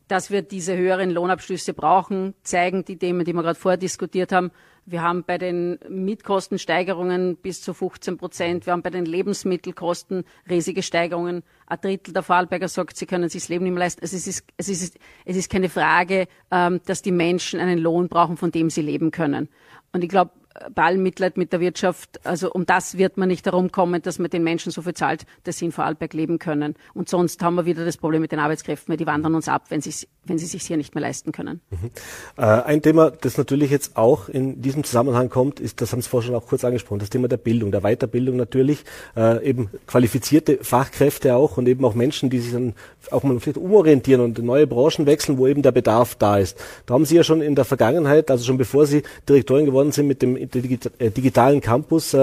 dass 0.09 0.31
wir 0.31 0.43
diese 0.43 0.77
höheren 0.77 1.11
Lohnabschlüsse 1.11 1.75
brauchen, 1.75 2.35
zeigen 2.43 2.85
die 2.85 2.97
Themen, 2.97 3.25
die 3.25 3.35
wir 3.35 3.43
gerade 3.43 3.59
vorher 3.59 3.77
diskutiert 3.77 4.33
haben. 4.33 4.51
Wir 4.91 5.03
haben 5.03 5.23
bei 5.23 5.37
den 5.37 5.79
Mietkostensteigerungen 5.87 7.37
bis 7.37 7.61
zu 7.61 7.75
15 7.75 8.17
Prozent. 8.17 8.65
Wir 8.65 8.73
haben 8.73 8.81
bei 8.81 8.89
den 8.89 9.05
Lebensmittelkosten 9.05 10.25
riesige 10.49 10.83
Steigerungen. 10.83 11.43
Ein 11.67 11.81
Drittel 11.83 12.15
der 12.15 12.23
Vorarlberger 12.23 12.69
sagt, 12.69 12.97
sie 12.97 13.05
können 13.05 13.29
sich 13.29 13.43
das 13.43 13.49
Leben 13.51 13.65
nicht 13.65 13.75
mehr 13.75 13.81
leisten. 13.81 14.01
Also 14.01 14.17
es, 14.17 14.27
ist, 14.27 14.45
es, 14.57 14.71
ist, 14.71 14.99
es 15.27 15.37
ist 15.37 15.53
keine 15.53 15.69
Frage, 15.69 16.27
ähm, 16.51 16.81
dass 16.87 17.03
die 17.03 17.13
Menschen 17.13 17.61
einen 17.61 17.79
Lohn 17.79 18.09
brauchen, 18.09 18.39
von 18.39 18.51
dem 18.51 18.71
sie 18.71 18.81
leben 18.81 19.11
können. 19.11 19.51
Und 19.93 20.05
ich 20.05 20.09
glaube, 20.09 20.31
bei 20.75 20.85
allem 20.85 21.03
Mitleid 21.03 21.37
mit 21.37 21.53
der 21.53 21.61
Wirtschaft, 21.61 22.25
also 22.27 22.51
um 22.51 22.67
das 22.67 22.99
wird 22.99 23.17
man 23.17 23.29
nicht 23.29 23.47
herumkommen, 23.47 24.03
dass 24.03 24.19
man 24.19 24.31
den 24.31 24.43
Menschen 24.43 24.73
so 24.73 24.83
viel 24.83 24.95
zahlt, 24.95 25.25
dass 25.45 25.59
sie 25.59 25.67
in 25.67 25.73
Vorarlberg 25.73 26.15
leben 26.15 26.39
können. 26.39 26.75
Und 26.95 27.09
sonst 27.09 27.43
haben 27.43 27.55
wir 27.57 27.67
wieder 27.67 27.85
das 27.85 27.97
Problem 27.97 28.23
mit 28.23 28.33
den 28.33 28.39
Arbeitskräften, 28.39 28.93
weil 28.93 28.97
die 28.97 29.07
wandern 29.07 29.35
uns 29.35 29.49
ab, 29.49 29.67
wenn 29.69 29.81
sie, 29.81 30.07
wenn 30.29 30.39
sie 30.39 30.47
sich 30.47 30.63
hier 30.63 30.77
nicht 30.77 30.95
mehr 30.95 31.03
leisten 31.03 31.33
können. 31.33 31.61
Mhm. 31.71 31.91
Äh, 32.37 32.43
ein 32.43 32.83
Thema, 32.83 33.11
das 33.11 33.39
natürlich 33.39 33.71
jetzt 33.71 33.97
auch 33.97 34.29
in 34.29 34.63
diesem 34.63 34.85
Zusammenhang 34.85 35.29
kommt, 35.29 35.61
ist, 35.61 35.81
das 35.81 35.93
haben 35.93 36.03
Sie 36.03 36.09
vorhin 36.09 36.29
schon 36.29 36.37
auch 36.37 36.47
kurz 36.47 36.65
angesprochen, 36.65 36.99
das 36.99 37.11
Thema 37.11 37.29
der 37.29 37.37
Bildung, 37.37 37.73
der 37.73 37.83
Weiterbildung 37.83 38.37
natürlich, 38.37 38.85
äh, 39.17 39.45
eben 39.45 39.71
qualifizierte 39.87 40.59
Fachkräfte 40.63 41.35
auch 41.35 41.57
und 41.57 41.69
eben 41.69 41.85
auch 41.85 41.95
Menschen, 41.95 42.31
die 42.31 42.39
sich 42.39 42.53
dann 42.53 42.75
auch 43.11 43.23
mal 43.23 43.39
vielleicht 43.41 43.59
umorientieren 43.59 44.21
und 44.21 44.39
neue 44.39 44.67
Branchen 44.67 45.07
wechseln, 45.07 45.39
wo 45.39 45.47
eben 45.47 45.63
der 45.63 45.73
Bedarf 45.73 46.15
da 46.15 46.39
ist. 46.39 46.57
Da 46.87 46.95
haben 46.95 47.05
Sie 47.05 47.17
ja 47.17 47.25
schon 47.25 47.43
in 47.43 47.55
der 47.55 47.65
Vergangenheit, 47.65 48.31
also 48.31 48.45
schon 48.45 48.59
bevor 48.59 48.87
Sie 48.87 49.03
Direktorin 49.29 49.67
geworden 49.67 49.93
sind, 49.93 50.07
mit 50.07 50.23
dem 50.23 50.37
äh, 50.37 50.47
digitalen 50.47 51.61
Campus 51.61 52.17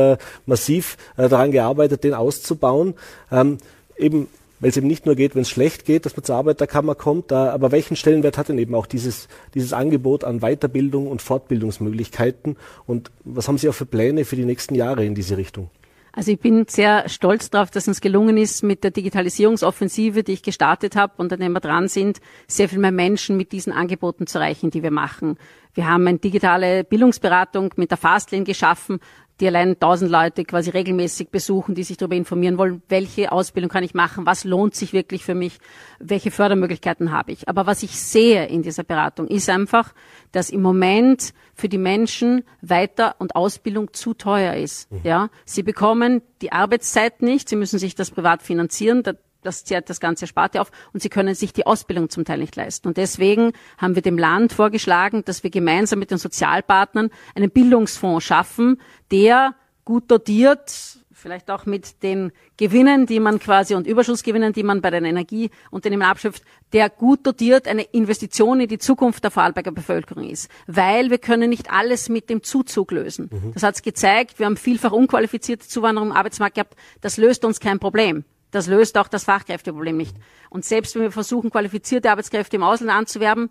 massiv 0.46 0.98
daran 1.16 1.52
gearbeitet, 1.52 2.04
den 2.04 2.14
auszubauen. 2.14 2.96
Ähm, 3.32 3.58
eben 3.98 4.28
weil 4.60 4.70
es 4.70 4.78
eben 4.78 4.88
nicht 4.88 5.06
nur 5.06 5.16
geht, 5.16 5.36
wenn 5.36 5.42
es 5.42 5.50
schlecht 5.50 5.86
geht, 5.86 6.06
dass 6.06 6.16
man 6.16 6.24
zur 6.24 6.36
Arbeiterkammer 6.36 6.96
kommt, 6.96 7.32
da, 7.32 7.52
aber 7.52 7.72
welchen 7.72 7.96
Stellenwert 7.96 8.38
hat 8.38 8.50
denn 8.50 8.58
eben 8.58 8.76
auch 8.76 8.86
dieses, 8.86 9.28
dieses 9.54 9.74
Angebot 9.74 10.24
an 10.24 10.40
Weiterbildung 10.40 11.08
und 11.08 11.22
Fortbildungsmöglichkeiten 11.22 12.58
und 12.86 13.12
was 13.24 13.48
haben 13.48 13.58
Sie 13.58 13.70
auch 13.70 13.74
für 13.74 13.86
Pläne 13.86 14.26
für 14.26 14.36
die 14.36 14.46
nächsten 14.46 14.76
Jahre 14.76 15.06
in 15.06 15.16
diese 15.16 15.38
Richtung? 15.38 15.70
Also 16.18 16.32
ich 16.32 16.40
bin 16.40 16.66
sehr 16.70 17.10
stolz 17.10 17.50
darauf, 17.50 17.72
dass 17.72 17.90
uns 17.90 18.00
gelungen 18.00 18.38
ist, 18.38 18.64
mit 18.64 18.86
der 18.86 18.92
Digitalisierungsoffensive, 18.92 20.24
die 20.24 20.32
ich 20.32 20.44
gestartet 20.44 20.96
habe 20.96 21.14
und 21.18 21.34
an 21.34 21.42
der 21.42 21.50
wir 21.50 21.60
dran 21.60 21.90
sind, 21.90 22.22
sehr 22.48 22.70
viel 22.70 22.80
mehr 22.80 22.94
Menschen 22.94 23.36
mit 23.36 23.52
diesen 23.52 23.74
Angeboten 23.74 24.26
zu 24.26 24.38
erreichen, 24.38 24.72
die 24.72 24.82
wir 24.82 24.92
machen. 24.92 25.38
Wir 25.75 25.88
haben 25.88 26.08
eine 26.08 26.17
digitale 26.17 26.86
Bildungsberatung 26.86 27.74
mit 27.75 27.91
der 27.91 27.98
Fastlane 27.98 28.46
geschaffen, 28.46 29.00
die 29.41 29.48
allein 29.48 29.77
tausend 29.77 30.10
Leute 30.10 30.46
quasi 30.46 30.70
regelmäßig 30.70 31.29
besuchen, 31.29 31.75
die 31.75 31.84
sich 31.84 31.98
darüber 31.98 32.15
informieren 32.15 32.58
wollen, 32.58 32.82
welche 32.88 33.34
Ausbildung 33.34 33.70
kann 33.70 33.84
ich 33.84 33.94
machen, 33.94 34.25
was 34.25 34.46
lohnt 34.46 34.75
sich 34.75 34.94
wirklich 34.94 35.25
für 35.25 35.36
mich, 35.36 35.60
welche 36.00 36.32
Fördermöglichkeiten 36.32 37.12
habe 37.12 37.34
ich. 37.34 37.50
Aber 37.50 37.65
was 37.65 37.84
ich 37.84 38.00
sehe 38.00 38.46
in 38.46 38.62
dieser 38.62 38.84
Beratung 38.84 39.27
ist 39.27 39.50
einfach, 39.50 39.94
dass 40.32 40.50
im 40.50 40.62
Moment 40.62 41.34
für 41.53 41.67
die 41.67 41.77
Menschen 41.77 42.44
Weiter- 42.62 43.15
und 43.20 43.36
Ausbildung 43.36 43.91
zu 43.91 44.13
teuer 44.13 44.53
ist. 44.53 44.89
Mhm. 44.89 45.01
Ja, 45.03 45.29
sie 45.44 45.63
bekommen 45.63 46.22
die 46.41 46.53
Arbeitszeit 46.53 47.22
nicht, 47.22 47.50
sie 47.50 47.58
müssen 47.58 47.79
sich 47.79 47.96
das 47.96 48.12
privat 48.12 48.41
finanzieren 48.41 49.03
das 49.46 49.64
zehrt 49.64 49.90
das 49.90 50.00
ganze 50.00 50.28
Sparte 50.28 50.62
auf 50.62 50.72
und 50.94 51.02
sie 51.02 51.10
können 51.10 51.36
sich 51.36 51.54
die 51.54 51.66
Ausbildung 51.66 52.10
zum 52.10 52.25
Teil 52.25 52.40
nicht 52.40 52.56
leisten. 52.56 52.88
Und 52.88 52.98
deswegen 52.98 53.54
haben 53.78 53.96
wir 53.96 54.02
dem 54.02 54.18
Land 54.18 54.54
vorgeschlagen, 54.54 55.24
dass 55.25 55.44
wir 55.44 55.50
gemeinsam 55.50 56.00
mit 56.00 56.12
den 56.12 56.18
Sozialpartnern 56.18 57.10
einen 57.36 57.52
Bildungsfonds 57.52 58.25
schaffen, 58.25 58.82
der 59.12 59.56
gut 59.86 60.10
dotiert, 60.10 61.00
vielleicht 61.25 61.50
auch 61.50 61.66
mit 61.66 62.04
den 62.04 62.32
Gewinnen, 62.58 63.08
die 63.08 63.20
man 63.20 63.40
quasi 63.40 63.74
und 63.74 63.88
Überschussgewinnen, 63.88 64.54
die 64.54 64.62
man 64.64 64.82
bei 64.82 64.92
den 64.92 65.06
Energieunternehmen 65.06 66.08
abschöpft, 66.08 66.44
der 66.72 66.90
gut 66.90 67.25
dotiert 67.25 67.68
eine 67.68 67.82
Investition 67.82 68.60
in 68.60 68.68
die 68.68 68.78
Zukunft 68.78 69.24
der 69.24 69.32
Vorarlberger 69.32 69.72
Bevölkerung 69.72 70.30
ist. 70.30 70.52
Weil 70.68 71.10
wir 71.10 71.18
können 71.18 71.50
nicht 71.50 71.72
alles 71.72 72.10
mit 72.10 72.30
dem 72.30 72.44
Zuzug 72.44 72.92
lösen. 72.92 73.30
Mhm. 73.32 73.54
Das 73.54 73.64
hat 73.64 73.75
es 73.75 73.82
gezeigt. 73.82 74.38
Wir 74.38 74.46
haben 74.46 74.58
vielfach 74.58 74.92
unqualifizierte 74.92 75.68
Zuwanderung 75.68 76.10
im 76.10 76.16
Arbeitsmarkt 76.16 76.56
gehabt. 76.56 76.75
Das 77.02 77.18
löst 77.18 77.46
uns 77.46 77.60
kein 77.60 77.80
Problem. 77.80 78.24
Das 78.56 78.68
löst 78.68 78.98
auch 78.98 79.10
das 79.10 79.26
Fachkräfteproblem 79.26 79.98
nicht. 79.98 80.16
Und 80.50 80.64
selbst 80.64 80.96
wenn 80.96 81.02
wir 81.02 81.12
versuchen, 81.12 81.50
qualifizierte 81.50 82.10
Arbeitskräfte 82.10 82.56
im 82.56 82.64
Ausland 82.64 82.90
anzuwerben, 82.90 83.50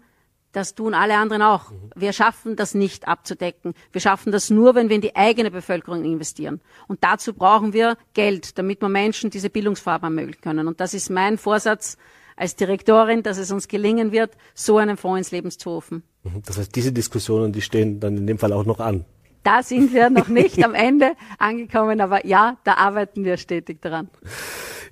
das 0.52 0.74
tun 0.74 0.94
alle 0.94 1.18
anderen 1.18 1.42
auch. 1.42 1.72
Wir 1.94 2.14
schaffen 2.14 2.56
das 2.56 2.72
nicht 2.72 3.06
abzudecken. 3.06 3.74
Wir 3.92 4.00
schaffen 4.00 4.32
das 4.32 4.48
nur, 4.48 4.74
wenn 4.74 4.88
wir 4.88 4.96
in 4.96 5.02
die 5.02 5.14
eigene 5.14 5.50
Bevölkerung 5.50 6.04
investieren. 6.04 6.62
Und 6.88 7.04
dazu 7.04 7.34
brauchen 7.34 7.74
wir 7.74 7.98
Geld, 8.14 8.56
damit 8.56 8.80
wir 8.80 8.88
Menschen 8.88 9.28
diese 9.28 9.50
Bildungsfarben 9.50 10.06
ermöglichen 10.06 10.40
können. 10.40 10.68
Und 10.68 10.80
das 10.80 10.94
ist 10.94 11.10
mein 11.10 11.36
Vorsatz 11.36 11.98
als 12.34 12.56
Direktorin, 12.56 13.22
dass 13.22 13.36
es 13.36 13.50
uns 13.50 13.68
gelingen 13.68 14.10
wird, 14.10 14.30
so 14.54 14.78
einen 14.78 14.96
Fonds 14.96 15.18
ins 15.18 15.32
Leben 15.32 15.50
zu 15.50 15.68
rufen. 15.68 16.02
Das 16.46 16.56
heißt, 16.56 16.74
diese 16.74 16.92
Diskussionen, 16.92 17.52
die 17.52 17.60
stehen 17.60 18.00
dann 18.00 18.16
in 18.16 18.26
dem 18.26 18.38
Fall 18.38 18.54
auch 18.54 18.64
noch 18.64 18.80
an. 18.80 19.04
Da 19.42 19.62
sind 19.62 19.92
wir 19.92 20.08
noch 20.08 20.28
nicht 20.28 20.64
am 20.64 20.74
Ende 20.74 21.12
angekommen, 21.38 22.00
aber 22.00 22.24
ja, 22.24 22.56
da 22.64 22.76
arbeiten 22.76 23.26
wir 23.26 23.36
stetig 23.36 23.82
daran. 23.82 24.08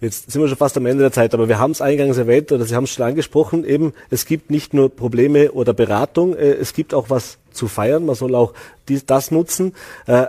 Jetzt 0.02 0.32
sind 0.32 0.42
wir 0.42 0.48
schon 0.48 0.58
fast 0.58 0.76
am 0.76 0.86
Ende 0.86 1.04
der 1.04 1.12
Zeit, 1.12 1.32
aber 1.32 1.48
wir 1.48 1.60
haben 1.60 1.70
es 1.70 1.80
eingangs 1.80 2.18
erwähnt 2.18 2.50
oder 2.50 2.64
Sie 2.64 2.74
haben 2.74 2.84
es 2.84 2.90
schon 2.90 3.06
angesprochen, 3.06 3.64
eben 3.64 3.92
es 4.10 4.26
gibt 4.26 4.50
nicht 4.50 4.74
nur 4.74 4.90
Probleme 4.90 5.52
oder 5.52 5.72
Beratung, 5.74 6.34
äh, 6.34 6.54
es 6.54 6.74
gibt 6.74 6.92
auch 6.92 7.08
was 7.08 7.38
zu 7.52 7.68
feiern, 7.68 8.04
man 8.04 8.16
soll 8.16 8.34
auch 8.34 8.52
dies, 8.88 9.06
das 9.06 9.30
nutzen. 9.30 9.74
Äh, 10.06 10.26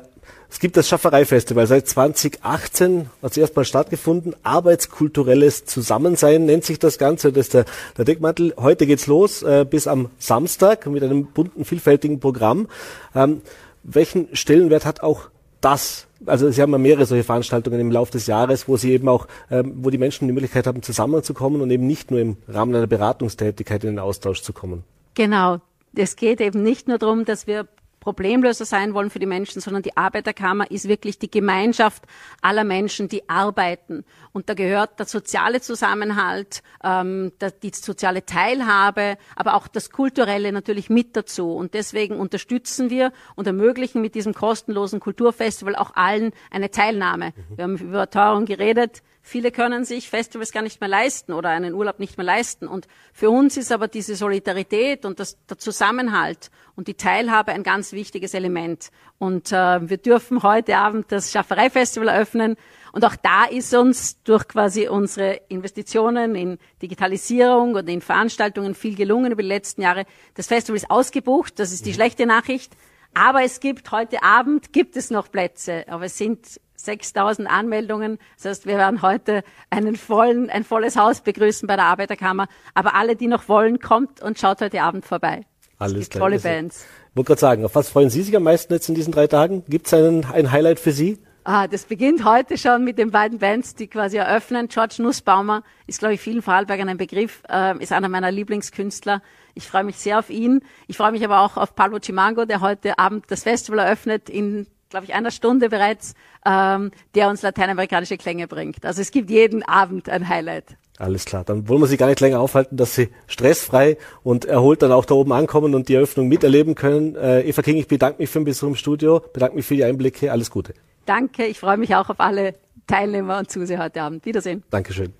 es 0.48 0.60
gibt 0.60 0.78
das 0.78 0.88
Schafferei-Festival 0.88 1.66
seit 1.66 1.88
2018, 1.88 3.10
hat 3.24 3.32
es 3.32 3.38
erstmal 3.38 3.66
stattgefunden. 3.66 4.36
Arbeitskulturelles 4.44 5.66
Zusammensein 5.66 6.46
nennt 6.46 6.66
sich 6.66 6.78
das 6.78 7.00
Ganze. 7.00 7.32
Das 7.32 7.48
ist 7.48 7.56
der, 7.56 7.66
der 7.98 8.06
Deckmantel. 8.06 8.54
Heute 8.58 8.86
geht's 8.86 9.08
los 9.08 9.42
äh, 9.42 9.66
bis 9.68 9.88
am 9.88 10.12
Samstag 10.20 10.86
mit 10.86 11.02
einem 11.02 11.26
bunten, 11.26 11.66
vielfältigen 11.66 12.20
Programm. 12.20 12.68
Ähm, 13.16 13.42
welchen 13.82 14.28
Stellenwert 14.36 14.86
hat 14.86 15.02
auch 15.02 15.30
das 15.62 16.06
also 16.26 16.50
Sie 16.52 16.62
haben 16.62 16.72
ja 16.72 16.78
mehrere 16.78 17.06
solche 17.06 17.24
Veranstaltungen 17.24 17.80
im 17.80 17.92
Laufe 17.92 18.12
des 18.12 18.28
Jahres, 18.28 18.68
wo 18.68 18.78
Sie 18.78 18.92
eben 18.92 19.08
auch, 19.08 19.28
ähm, 19.50 19.74
wo 19.78 19.90
die 19.90 19.98
Menschen 19.98 20.28
die 20.28 20.34
Möglichkeit 20.34 20.68
haben, 20.68 20.82
zusammenzukommen 20.82 21.62
und 21.62 21.72
eben 21.72 21.88
nicht 21.88 22.12
nur 22.12 22.20
im 22.20 22.38
Rahmen 22.48 22.76
einer 22.76 22.88
Beratungstätigkeit 22.88 23.84
in 23.84 23.92
den 23.92 24.00
Austausch 24.00 24.42
zu 24.42 24.54
kommen. 24.54 24.84
Genau. 25.14 25.60
Es 25.96 26.16
geht 26.16 26.42
eben 26.42 26.64
nicht 26.64 26.88
nur 26.88 26.98
darum, 26.98 27.24
dass 27.24 27.46
wir 27.46 27.68
Problemlöser 28.04 28.66
sein 28.66 28.94
wollen 28.94 29.10
für 29.10 29.20
die 29.20 29.26
Menschen, 29.26 29.62
sondern 29.62 29.82
die 29.82 29.96
Arbeiterkammer 29.96 30.70
ist 30.70 30.90
wirklich 30.90 31.20
die 31.20 31.32
Gemeinschaft 31.32 32.04
aller 32.42 32.66
Menschen, 32.66 33.08
die 33.08 33.30
arbeiten. 33.30 34.04
Und 34.34 34.50
da 34.50 34.56
gehört 34.56 35.00
der 35.00 35.06
soziale 35.06 35.62
Zusammenhalt, 35.62 36.64
ähm, 36.84 37.32
die 37.64 37.72
soziale 37.74 38.26
Teilhabe, 38.26 39.18
aber 39.38 39.54
auch 39.54 39.70
das 39.70 39.90
Kulturelle 39.90 40.52
natürlich 40.52 40.90
mit 40.90 41.16
dazu. 41.16 41.56
Und 41.56 41.76
deswegen 41.76 42.20
unterstützen 42.20 42.90
wir 42.90 43.14
und 43.36 43.48
ermöglichen 43.48 44.02
mit 44.02 44.16
diesem 44.16 44.34
kostenlosen 44.34 45.00
Kulturfestival 45.00 45.78
auch 45.78 45.96
allen 45.96 46.34
eine 46.52 46.72
Teilnahme. 46.72 47.32
Wir 47.56 47.64
haben 47.64 47.78
über 47.78 48.10
Teuerung 48.10 48.44
geredet. 48.44 49.02
Viele 49.26 49.52
können 49.52 49.86
sich 49.86 50.10
Festivals 50.10 50.52
gar 50.52 50.64
nicht 50.64 50.82
mehr 50.82 50.90
leisten 50.90 51.32
oder 51.32 51.48
einen 51.48 51.74
Urlaub 51.74 51.98
nicht 51.98 52.18
mehr 52.18 52.26
leisten. 52.26 52.68
Und 52.68 52.88
für 53.14 53.30
uns 53.30 53.56
ist 53.56 53.72
aber 53.72 53.88
diese 53.88 54.18
Solidarität 54.18 55.06
und 55.06 55.18
das, 55.22 55.38
der 55.46 55.58
Zusammenhalt 55.58 56.52
und 56.76 56.90
die 56.90 56.96
Teilhabe 56.96 57.54
ein 57.54 57.64
ganz 57.64 57.94
wichtiges 57.94 58.34
Element. 58.34 58.92
Und 59.20 59.54
äh, 59.54 59.90
wir 59.90 59.96
dürfen 59.96 60.44
heute 60.44 60.76
Abend 60.76 61.06
das 61.10 61.32
Schafferei-Festival 61.32 62.10
eröffnen. 62.10 62.58
Und 62.92 63.06
auch 63.06 63.16
da 63.16 63.46
ist 63.46 63.74
uns 63.74 64.22
durch 64.24 64.46
quasi 64.46 64.90
unsere 64.90 65.40
Investitionen 65.48 66.36
in 66.36 66.58
Digitalisierung 66.82 67.76
und 67.76 67.88
in 67.88 68.02
Veranstaltungen 68.02 68.76
viel 68.76 68.96
gelungen 68.96 69.32
über 69.32 69.42
die 69.42 69.48
letzten 69.48 69.84
Jahre. 69.84 70.06
Das 70.34 70.48
Festival 70.48 70.76
ist 70.76 70.92
ausgebucht, 70.92 71.60
das 71.60 71.72
ist 71.72 71.86
die 71.86 71.94
schlechte 71.94 72.26
Nachricht. 72.26 72.74
Aber 73.14 73.44
es 73.44 73.62
gibt 73.62 73.90
heute 73.92 74.22
Abend 74.22 74.74
gibt 74.74 74.98
es 74.98 75.12
noch 75.12 75.32
Plätze, 75.32 75.86
aber 75.88 76.06
es 76.06 76.18
sind 76.18 76.60
6000 76.76 77.50
Anmeldungen. 77.50 78.20
Das 78.38 78.46
heißt, 78.46 78.66
wir 78.66 78.78
werden 78.78 79.02
heute 79.02 79.44
einen 79.70 79.96
vollen, 79.96 80.50
ein 80.50 80.64
volles 80.64 80.96
Haus 80.98 81.22
begrüßen 81.22 81.68
bei 81.68 81.76
der 81.76 81.86
Arbeiterkammer. 81.86 82.48
Aber 82.74 82.96
alle, 82.96 83.16
die 83.16 83.28
noch 83.28 83.48
wollen, 83.48 83.80
kommt 83.80 84.22
und 84.22 84.40
schaut 84.40 84.62
heute 84.62 84.82
Abend 84.82 85.06
vorbei. 85.06 85.46
Alles 85.80 86.10
klar. 86.10 86.22
tolle 86.22 86.36
Also, 86.36 86.48
Bands. 86.48 86.86
Ich 87.10 87.16
wollte 87.16 87.28
gerade 87.28 87.42
sagen, 87.42 87.66
auf 87.66 87.76
was 87.76 87.90
freuen 87.90 88.10
Sie 88.10 88.22
sich 88.22 88.36
am 88.36 88.44
meisten 88.44 88.74
jetzt 88.74 88.90
in 88.90 88.96
diesen 88.96 89.12
drei 89.12 89.28
Tagen? 89.28 89.64
Gibt 89.68 89.88
es 89.88 89.94
ein 89.94 90.52
Highlight 90.52 90.80
für 90.80 90.92
Sie? 90.92 91.20
Ah, 91.46 91.68
das 91.68 91.84
beginnt 91.84 92.24
heute 92.24 92.58
schon 92.58 92.86
mit 92.86 92.98
den 92.98 93.12
beiden 93.12 93.40
Bands, 93.40 93.76
die 93.76 93.88
quasi 93.88 94.16
eröffnen. 94.16 94.70
George 94.70 94.96
Nussbaumer 95.00 95.64
ist, 95.88 96.00
glaube 96.00 96.14
ich, 96.14 96.22
vielen 96.22 96.42
Vorarlbergern 96.42 96.88
ein 96.88 96.98
Begriff, 96.98 97.44
äh, 97.50 97.78
ist 97.80 97.92
einer 97.92 98.08
meiner 98.08 98.32
Lieblingskünstler. 98.32 99.22
Ich 99.54 99.68
freue 99.68 99.84
mich 99.84 99.98
sehr 99.98 100.20
auf 100.20 100.30
ihn. 100.30 100.62
Ich 100.88 100.96
freue 100.96 101.12
mich 101.12 101.24
aber 101.26 101.42
auch 101.42 101.58
auf 101.58 101.76
Pablo 101.76 102.00
Chimango, 102.02 102.46
der 102.46 102.62
heute 102.62 102.98
Abend 102.98 103.26
das 103.28 103.44
Festival 103.44 103.80
eröffnet, 103.80 104.30
in, 104.30 104.68
glaube 104.94 105.08
ich, 105.08 105.14
einer 105.16 105.32
Stunde 105.32 105.70
bereits, 105.70 106.14
ähm, 106.46 106.92
der 107.16 107.28
uns 107.28 107.42
lateinamerikanische 107.42 108.16
Klänge 108.16 108.48
bringt. 108.48 108.86
Also 108.86 109.02
es 109.02 109.10
gibt 109.10 109.32
jeden 109.32 109.64
Abend 109.64 110.08
ein 110.08 110.30
Highlight. 110.30 110.78
Alles 111.00 111.26
klar, 111.26 111.44
dann 111.44 111.68
wollen 111.68 111.82
wir 111.82 111.88
Sie 111.88 111.98
gar 111.98 112.06
nicht 112.06 112.20
länger 112.20 112.40
aufhalten, 112.40 112.78
dass 112.78 112.94
Sie 112.94 113.10
stressfrei 113.26 113.98
und 114.22 114.46
erholt 114.46 114.84
dann 114.84 114.92
auch 114.92 115.06
da 115.06 115.16
oben 115.16 115.34
ankommen 115.34 115.74
und 115.74 115.90
die 115.90 115.96
Eröffnung 115.96 116.28
miterleben 116.28 116.76
können. 116.76 117.16
Äh, 117.16 117.42
Eva 117.42 117.64
King, 117.64 117.78
ich 117.78 117.88
bedanke 117.88 118.22
mich 118.22 118.30
für 118.30 118.40
den 118.40 118.46
Besuch 118.46 118.68
im 118.68 118.76
Studio, 118.76 119.20
bedanke 119.20 119.56
mich 119.56 119.66
für 119.66 119.76
die 119.76 119.84
Einblicke, 119.84 120.32
alles 120.32 120.52
Gute. 120.52 120.76
Danke, 121.08 121.48
ich 121.48 121.60
freue 121.60 121.78
mich 121.78 121.96
auch 121.96 122.10
auf 122.12 122.20
alle 122.20 122.54
Teilnehmer 122.86 123.40
und 123.40 123.50
Zuseher 123.50 123.80
heute 123.80 124.04
Abend. 124.04 124.28
Wiedersehen. 124.28 124.62
Dankeschön. 124.70 125.12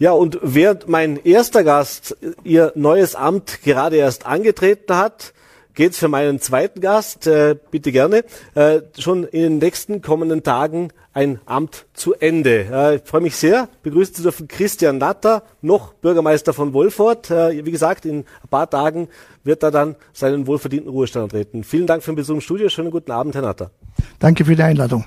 Ja, 0.00 0.10
und 0.10 0.40
während 0.42 0.88
mein 0.88 1.24
erster 1.24 1.62
Gast 1.62 2.16
ihr 2.42 2.72
neues 2.74 3.14
Amt 3.14 3.62
gerade 3.62 3.94
erst 3.94 4.26
angetreten 4.26 4.96
hat, 4.96 5.32
geht's 5.74 5.98
für 5.98 6.08
meinen 6.08 6.40
zweiten 6.40 6.80
Gast, 6.80 7.26
äh, 7.26 7.56
bitte 7.70 7.92
gerne, 7.92 8.24
äh, 8.54 8.80
schon 8.98 9.24
in 9.24 9.42
den 9.42 9.58
nächsten 9.58 10.02
kommenden 10.02 10.42
Tagen 10.42 10.90
ein 11.12 11.40
Amt 11.46 11.86
zu 11.94 12.14
Ende. 12.14 12.66
Äh, 12.70 12.96
ich 12.96 13.02
freue 13.04 13.20
mich 13.20 13.36
sehr, 13.36 13.68
begrüßen 13.82 14.14
zu 14.14 14.22
dürfen 14.22 14.48
Christian 14.48 14.98
Natter, 14.98 15.42
noch 15.62 15.94
Bürgermeister 15.94 16.52
von 16.52 16.72
Wolfurt. 16.72 17.30
Äh, 17.30 17.64
wie 17.64 17.70
gesagt, 17.70 18.04
in 18.04 18.20
ein 18.20 18.48
paar 18.50 18.68
Tagen 18.68 19.08
wird 19.42 19.62
er 19.62 19.70
dann 19.70 19.96
seinen 20.12 20.46
wohlverdienten 20.46 20.90
Ruhestand 20.90 21.24
antreten. 21.24 21.64
Vielen 21.64 21.86
Dank 21.86 22.02
für 22.02 22.12
den 22.12 22.16
Besuch 22.16 22.34
im 22.34 22.40
Studio. 22.40 22.68
Schönen 22.68 22.90
guten 22.90 23.10
Abend, 23.10 23.34
Herr 23.34 23.42
Natter. 23.42 23.70
Danke 24.18 24.44
für 24.44 24.56
die 24.56 24.62
Einladung. 24.62 25.04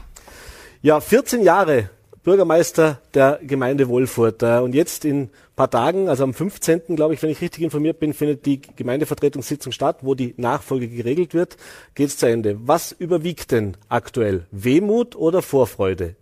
Ja, 0.82 1.00
14 1.00 1.44
Jahre 1.44 1.90
Bürgermeister 2.28 3.00
der 3.14 3.40
Gemeinde 3.42 3.88
Wolfurt. 3.88 4.44
Äh, 4.44 4.58
Und 4.58 4.76
jetzt 4.76 5.06
in 5.06 5.22
ein 5.22 5.30
paar 5.56 5.70
Tagen, 5.70 6.10
also 6.10 6.26
am 6.26 6.34
15., 6.34 6.98
glaube 6.98 7.14
ich, 7.14 7.24
wenn 7.24 7.30
ich 7.30 7.40
richtig 7.40 7.64
informiert 7.64 8.02
bin, 8.02 8.14
findet 8.14 8.46
die 8.46 8.60
Gemeindevertretungssitzung 8.62 9.72
statt, 9.72 10.00
wo 10.02 10.14
die 10.14 10.34
Nachfolge 10.36 10.90
geregelt 10.90 11.34
wird. 11.34 11.56
Geht's 11.96 12.18
zu 12.18 12.26
Ende. 12.26 12.58
Was 12.60 12.92
überwiegt 12.92 13.54
denn 13.54 13.78
aktuell? 13.88 14.46
Wehmut 14.52 15.16
oder 15.16 15.42
Vorfreude? 15.42 16.16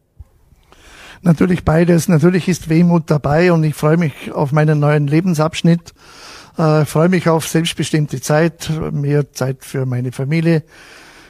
Natürlich 1.23 1.65
beides. 1.65 2.07
Natürlich 2.07 2.47
ist 2.49 2.69
Wehmut 2.69 3.09
dabei 3.09 3.51
und 3.51 3.63
ich 3.63 3.73
freue 3.73 3.97
mich 3.97 4.31
auf 4.31 4.51
meinen 4.51 4.79
neuen 4.79 5.07
Lebensabschnitt. 5.07 5.95
Äh, 6.55 6.85
freue 6.85 7.09
mich 7.09 7.29
auf 7.29 7.47
selbstbestimmte 7.47 8.21
Zeit, 8.21 8.69
mehr 8.91 9.31
Zeit 9.31 9.65
für 9.65 9.87
meine 9.87 10.11
Familie, 10.11 10.61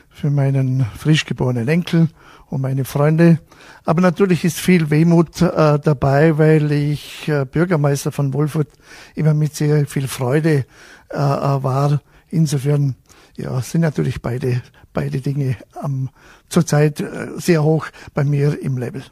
für 0.09 0.29
meinen 0.29 0.85
frisch 0.97 1.23
geborenen 1.23 1.69
Enkel 1.69 2.09
und 2.55 2.61
meine 2.61 2.85
Freunde. 2.85 3.39
Aber 3.83 4.01
natürlich 4.01 4.43
ist 4.45 4.59
viel 4.59 4.89
Wehmut 4.89 5.41
äh, 5.41 5.77
dabei, 5.79 6.37
weil 6.37 6.71
ich 6.71 7.27
äh, 7.27 7.45
Bürgermeister 7.45 8.11
von 8.11 8.33
Wolfurt 8.33 8.69
immer 9.13 9.33
mit 9.33 9.55
sehr 9.55 9.85
viel 9.85 10.07
Freude 10.07 10.65
äh, 11.09 11.17
äh, 11.17 11.63
war. 11.63 12.01
Insofern 12.29 12.95
ja, 13.35 13.61
sind 13.61 13.81
natürlich 13.81 14.21
beide, 14.21 14.61
beide 14.93 15.21
Dinge 15.21 15.57
ähm, 15.83 16.09
zurzeit 16.49 17.01
äh, 17.01 17.27
sehr 17.37 17.63
hoch 17.63 17.87
bei 18.13 18.23
mir 18.23 18.59
im 18.61 18.77
Level. 18.77 19.03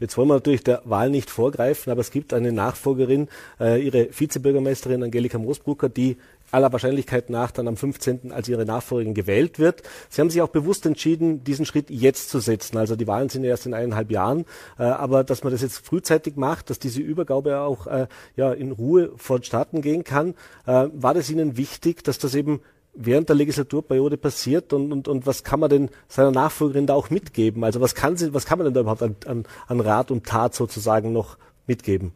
Jetzt 0.00 0.16
wollen 0.16 0.28
wir 0.28 0.34
natürlich 0.34 0.64
der 0.64 0.82
Wahl 0.84 1.10
nicht 1.10 1.30
vorgreifen, 1.30 1.90
aber 1.90 2.00
es 2.00 2.10
gibt 2.10 2.34
eine 2.34 2.52
Nachfolgerin, 2.52 3.28
äh, 3.60 3.82
ihre 3.82 4.08
Vizebürgermeisterin 4.10 5.02
Angelika 5.02 5.38
Moosbrucker, 5.38 5.88
die 5.88 6.16
aller 6.50 6.72
Wahrscheinlichkeit 6.72 7.30
nach 7.30 7.50
dann 7.50 7.68
am 7.68 7.76
15. 7.76 8.32
als 8.32 8.48
ihre 8.48 8.64
Nachfolgerin 8.64 9.14
gewählt 9.14 9.58
wird. 9.58 9.82
Sie 10.08 10.20
haben 10.20 10.30
sich 10.30 10.40
auch 10.40 10.48
bewusst 10.48 10.86
entschieden, 10.86 11.44
diesen 11.44 11.66
Schritt 11.66 11.90
jetzt 11.90 12.30
zu 12.30 12.40
setzen. 12.40 12.78
Also 12.78 12.96
die 12.96 13.06
Wahlen 13.06 13.28
sind 13.28 13.44
ja 13.44 13.50
erst 13.50 13.66
in 13.66 13.74
eineinhalb 13.74 14.10
Jahren, 14.10 14.44
äh, 14.78 14.84
aber 14.84 15.24
dass 15.24 15.44
man 15.44 15.52
das 15.52 15.62
jetzt 15.62 15.78
frühzeitig 15.78 16.36
macht, 16.36 16.70
dass 16.70 16.78
diese 16.78 17.00
Übergabe 17.00 17.60
auch 17.60 17.86
äh, 17.86 18.06
ja 18.36 18.52
in 18.52 18.72
Ruhe 18.72 19.12
vonstatten 19.16 19.82
gehen 19.82 20.04
kann, 20.04 20.34
äh, 20.66 20.88
war 20.92 21.14
das 21.14 21.30
Ihnen 21.30 21.56
wichtig, 21.56 22.02
dass 22.04 22.18
das 22.18 22.34
eben 22.34 22.60
während 22.94 23.28
der 23.28 23.36
Legislaturperiode 23.36 24.16
passiert 24.16 24.72
und, 24.72 24.92
und, 24.92 25.08
und 25.08 25.26
was 25.26 25.44
kann 25.44 25.60
man 25.60 25.70
denn 25.70 25.90
seiner 26.08 26.30
Nachfolgerin 26.30 26.86
da 26.86 26.94
auch 26.94 27.10
mitgeben? 27.10 27.64
Also 27.64 27.80
was 27.80 27.94
kann 27.94 28.16
sie, 28.16 28.34
was 28.34 28.46
kann 28.46 28.58
man 28.58 28.66
denn 28.66 28.74
da 28.74 28.80
überhaupt 28.80 29.02
an, 29.02 29.16
an, 29.26 29.44
an 29.66 29.80
Rat 29.80 30.10
und 30.10 30.26
Tat 30.26 30.54
sozusagen 30.54 31.12
noch 31.12 31.38
mitgeben? 31.66 32.12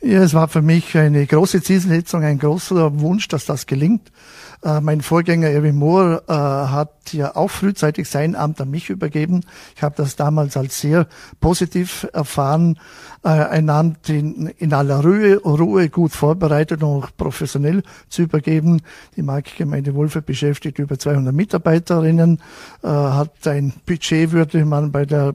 Ja, 0.00 0.22
es 0.22 0.34
war 0.34 0.48
für 0.48 0.62
mich 0.62 0.96
eine 0.96 1.26
große 1.26 1.62
Zielsetzung, 1.62 2.22
ein 2.22 2.38
großer 2.38 3.00
Wunsch, 3.00 3.28
dass 3.28 3.44
das 3.44 3.66
gelingt. 3.66 4.10
Äh, 4.62 4.80
mein 4.80 5.00
Vorgänger 5.00 5.48
Erwin 5.48 5.76
Mohr 5.76 6.22
äh, 6.28 6.32
hat 6.32 7.12
ja 7.12 7.36
auch 7.36 7.50
frühzeitig 7.50 8.08
sein 8.08 8.34
Amt 8.34 8.60
an 8.60 8.70
mich 8.70 8.90
übergeben. 8.90 9.42
Ich 9.76 9.82
habe 9.82 9.94
das 9.96 10.16
damals 10.16 10.56
als 10.56 10.80
sehr 10.80 11.06
positiv 11.40 12.06
erfahren. 12.12 12.78
Äh, 13.22 13.28
ein 13.28 13.70
Amt 13.70 14.08
in, 14.08 14.48
in 14.58 14.72
aller 14.72 15.00
Ruhe, 15.00 15.38
Ruhe 15.38 15.88
gut 15.88 16.12
vorbereitet 16.12 16.82
und 16.82 17.04
auch 17.04 17.10
professionell 17.16 17.82
zu 18.08 18.22
übergeben. 18.22 18.82
Die 19.16 19.22
Marktgemeinde 19.22 19.94
Wolfe 19.94 20.22
beschäftigt 20.22 20.78
über 20.78 20.98
200 20.98 21.34
Mitarbeiterinnen, 21.34 22.40
äh, 22.82 22.88
hat 22.88 23.46
ein 23.46 23.72
Budget, 23.84 24.32
würde 24.32 24.64
man 24.64 24.92
bei 24.92 25.04
der 25.04 25.34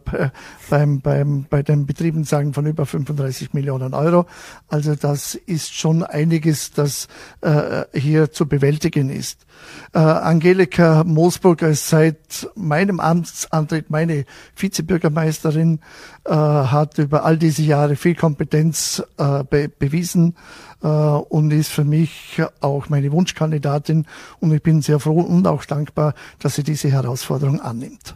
beim, 0.69 1.01
beim, 1.01 1.45
bei 1.49 1.63
den 1.63 1.85
Betrieben 1.85 2.23
sagen, 2.23 2.53
von 2.53 2.65
über 2.65 2.85
35 2.85 3.53
Millionen 3.53 3.93
Euro. 3.93 4.25
Also 4.69 4.95
das 4.95 5.35
ist 5.35 5.75
schon 5.75 6.03
einiges, 6.03 6.71
das 6.71 7.07
äh, 7.41 7.83
hier 7.93 8.31
zu 8.31 8.47
bewältigen 8.47 9.10
ist. 9.11 9.45
Äh, 9.93 9.99
Angelika 9.99 11.03
Moosburger 11.03 11.69
ist 11.69 11.89
seit 11.89 12.49
meinem 12.55 12.99
Amtsantritt 12.99 13.89
meine 13.89 14.25
Vizebürgermeisterin, 14.55 15.79
äh, 16.25 16.31
hat 16.33 16.97
über 16.97 17.25
all 17.25 17.37
diese 17.37 17.63
Jahre 17.63 17.95
viel 17.95 18.15
Kompetenz 18.15 19.03
äh, 19.17 19.43
be 19.43 19.69
bewiesen 19.69 20.35
äh, 20.81 20.87
und 20.87 21.51
ist 21.51 21.71
für 21.71 21.83
mich 21.83 22.41
auch 22.61 22.89
meine 22.89 23.11
Wunschkandidatin. 23.11 24.05
Und 24.39 24.53
ich 24.53 24.63
bin 24.63 24.81
sehr 24.81 24.99
froh 24.99 25.21
und 25.21 25.47
auch 25.47 25.65
dankbar, 25.65 26.13
dass 26.39 26.55
sie 26.55 26.63
diese 26.63 26.89
Herausforderung 26.89 27.59
annimmt. 27.61 28.15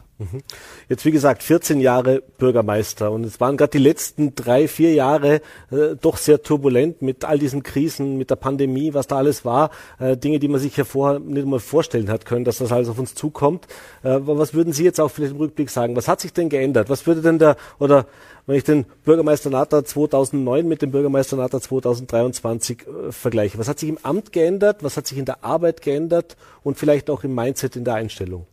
Jetzt 0.88 1.04
wie 1.04 1.12
gesagt 1.12 1.44
14 1.44 1.82
Jahre 1.82 2.24
Bürgermeister 2.38 3.12
und 3.12 3.26
es 3.26 3.42
waren 3.42 3.58
gerade 3.58 3.72
die 3.72 3.84
letzten 3.84 4.34
drei, 4.34 4.70
vier 4.70 4.94
Jahre 4.94 5.42
äh, 5.72 5.96
doch 6.00 6.16
sehr 6.16 6.42
turbulent 6.42 7.02
mit 7.02 7.26
all 7.26 7.38
diesen 7.38 7.64
Krisen, 7.64 8.18
mit 8.18 8.30
der 8.30 8.38
Pandemie, 8.38 8.94
was 8.94 9.08
da 9.08 9.18
alles 9.18 9.44
war, 9.44 9.72
äh, 10.00 10.16
Dinge, 10.16 10.40
die 10.40 10.48
man 10.48 10.62
sich 10.62 10.78
ja 10.78 10.86
vorher 10.86 11.20
nicht 11.20 11.46
mal 11.46 11.60
vorstellen 11.60 12.10
hat 12.10 12.26
können, 12.26 12.46
dass 12.46 12.60
das 12.60 12.72
alles 12.72 12.88
auf 12.88 12.98
uns 12.98 13.14
zukommt. 13.14 13.66
Äh, 14.04 14.20
was 14.22 14.54
würden 14.54 14.72
Sie 14.72 14.86
jetzt 14.86 15.02
auch 15.02 15.10
vielleicht 15.10 15.34
im 15.34 15.40
Rückblick 15.40 15.70
sagen? 15.70 15.98
Was 15.98 16.08
hat 16.08 16.22
sich 16.22 16.32
denn 16.32 16.48
geändert? 16.48 16.90
Was 16.90 17.06
würde 17.06 17.22
denn 17.22 17.38
der 17.38 17.58
oder 17.80 18.06
wenn 18.46 18.56
ich 18.56 18.64
den 18.64 18.86
Bürgermeister 19.04 19.50
Nata 19.50 19.84
2009 19.84 20.66
mit 20.66 20.82
dem 20.82 20.92
Bürgermeister 20.92 21.36
Nata 21.36 21.60
2023 21.60 22.88
äh, 22.88 23.12
vergleiche, 23.12 23.58
was 23.58 23.68
hat 23.68 23.80
sich 23.80 23.90
im 23.90 23.98
Amt 24.02 24.32
geändert? 24.32 24.82
Was 24.82 24.96
hat 24.96 25.08
sich 25.08 25.18
in 25.18 25.26
der 25.26 25.44
Arbeit 25.44 25.82
geändert 25.82 26.38
und 26.64 26.78
vielleicht 26.78 27.10
auch 27.10 27.26
im 27.26 27.36
Mindset 27.36 27.76
in 27.76 27.84
der 27.84 27.96
Einstellung? 27.96 28.48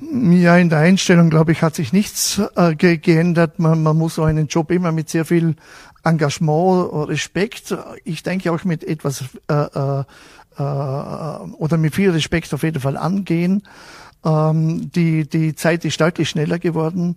Ja, 0.00 0.56
in 0.56 0.68
der 0.68 0.80
Einstellung, 0.80 1.30
glaube 1.30 1.52
ich, 1.52 1.62
hat 1.62 1.74
sich 1.74 1.92
nichts 1.92 2.40
äh, 2.56 2.74
ge 2.74 2.98
geändert. 2.98 3.58
Man, 3.58 3.82
man 3.82 3.96
muss 3.96 4.16
so 4.16 4.24
einen 4.24 4.48
Job 4.48 4.70
immer 4.70 4.92
mit 4.92 5.08
sehr 5.08 5.24
viel 5.24 5.56
Engagement, 6.04 7.08
Respekt, 7.08 7.74
ich 8.04 8.22
denke 8.22 8.52
auch 8.52 8.62
mit 8.64 8.84
etwas 8.84 9.24
äh, 9.48 9.54
äh, 9.54 10.04
äh, 10.58 10.62
oder 10.62 11.78
mit 11.78 11.94
viel 11.94 12.10
Respekt 12.10 12.52
auf 12.52 12.62
jeden 12.62 12.80
Fall 12.80 12.96
angehen. 12.96 13.62
Ähm, 14.24 14.90
die, 14.92 15.28
die 15.28 15.54
Zeit 15.54 15.84
ist 15.84 16.00
deutlich 16.00 16.30
schneller 16.30 16.58
geworden. 16.58 17.16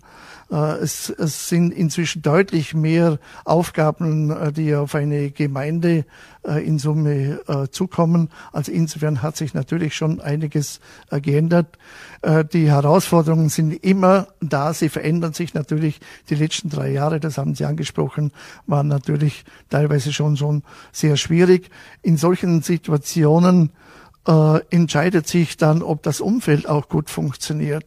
Äh, 0.52 0.78
es, 0.78 1.10
es 1.10 1.50
sind 1.50 1.74
inzwischen 1.74 2.22
deutlich 2.22 2.74
mehr 2.74 3.20
Aufgaben, 3.46 4.32
äh, 4.32 4.52
die 4.52 4.76
auf 4.76 4.96
eine 4.96 5.32
Gemeinde 5.32 6.06
äh, 6.46 6.66
in 6.66 6.80
Summe 6.80 7.40
äh, 7.48 7.68
zukommen. 7.70 8.30
Also 8.52 8.72
insofern 8.72 9.22
hat 9.22 9.38
sich 9.38 9.54
natürlich 9.54 9.96
schon 9.96 10.20
einiges 10.22 10.80
äh, 11.10 11.22
geändert. 11.22 11.78
Äh, 12.22 12.44
die 12.46 12.70
Herausforderungen 12.70 13.50
sind 13.50 13.72
immer 13.84 14.28
da. 14.42 14.74
Sie 14.74 14.90
verändern 14.90 15.34
sich 15.34 15.54
natürlich. 15.54 16.00
Die 16.30 16.36
letzten 16.36 16.70
drei 16.70 16.92
Jahre, 16.92 17.20
das 17.20 17.38
haben 17.38 17.56
Sie 17.56 17.66
angesprochen, 17.66 18.32
waren 18.66 18.88
natürlich 18.88 19.46
teilweise 19.70 20.12
schon 20.12 20.38
schon 20.38 20.64
sehr 20.92 21.18
schwierig. 21.18 21.70
In 22.02 22.18
solchen 22.18 22.62
Situationen 22.62 23.72
äh, 24.28 24.60
entscheidet 24.70 25.28
sich 25.28 25.58
dann, 25.58 25.82
ob 25.82 26.04
das 26.04 26.20
Umfeld 26.20 26.68
auch 26.68 26.90
gut 26.90 27.10
funktioniert, 27.10 27.86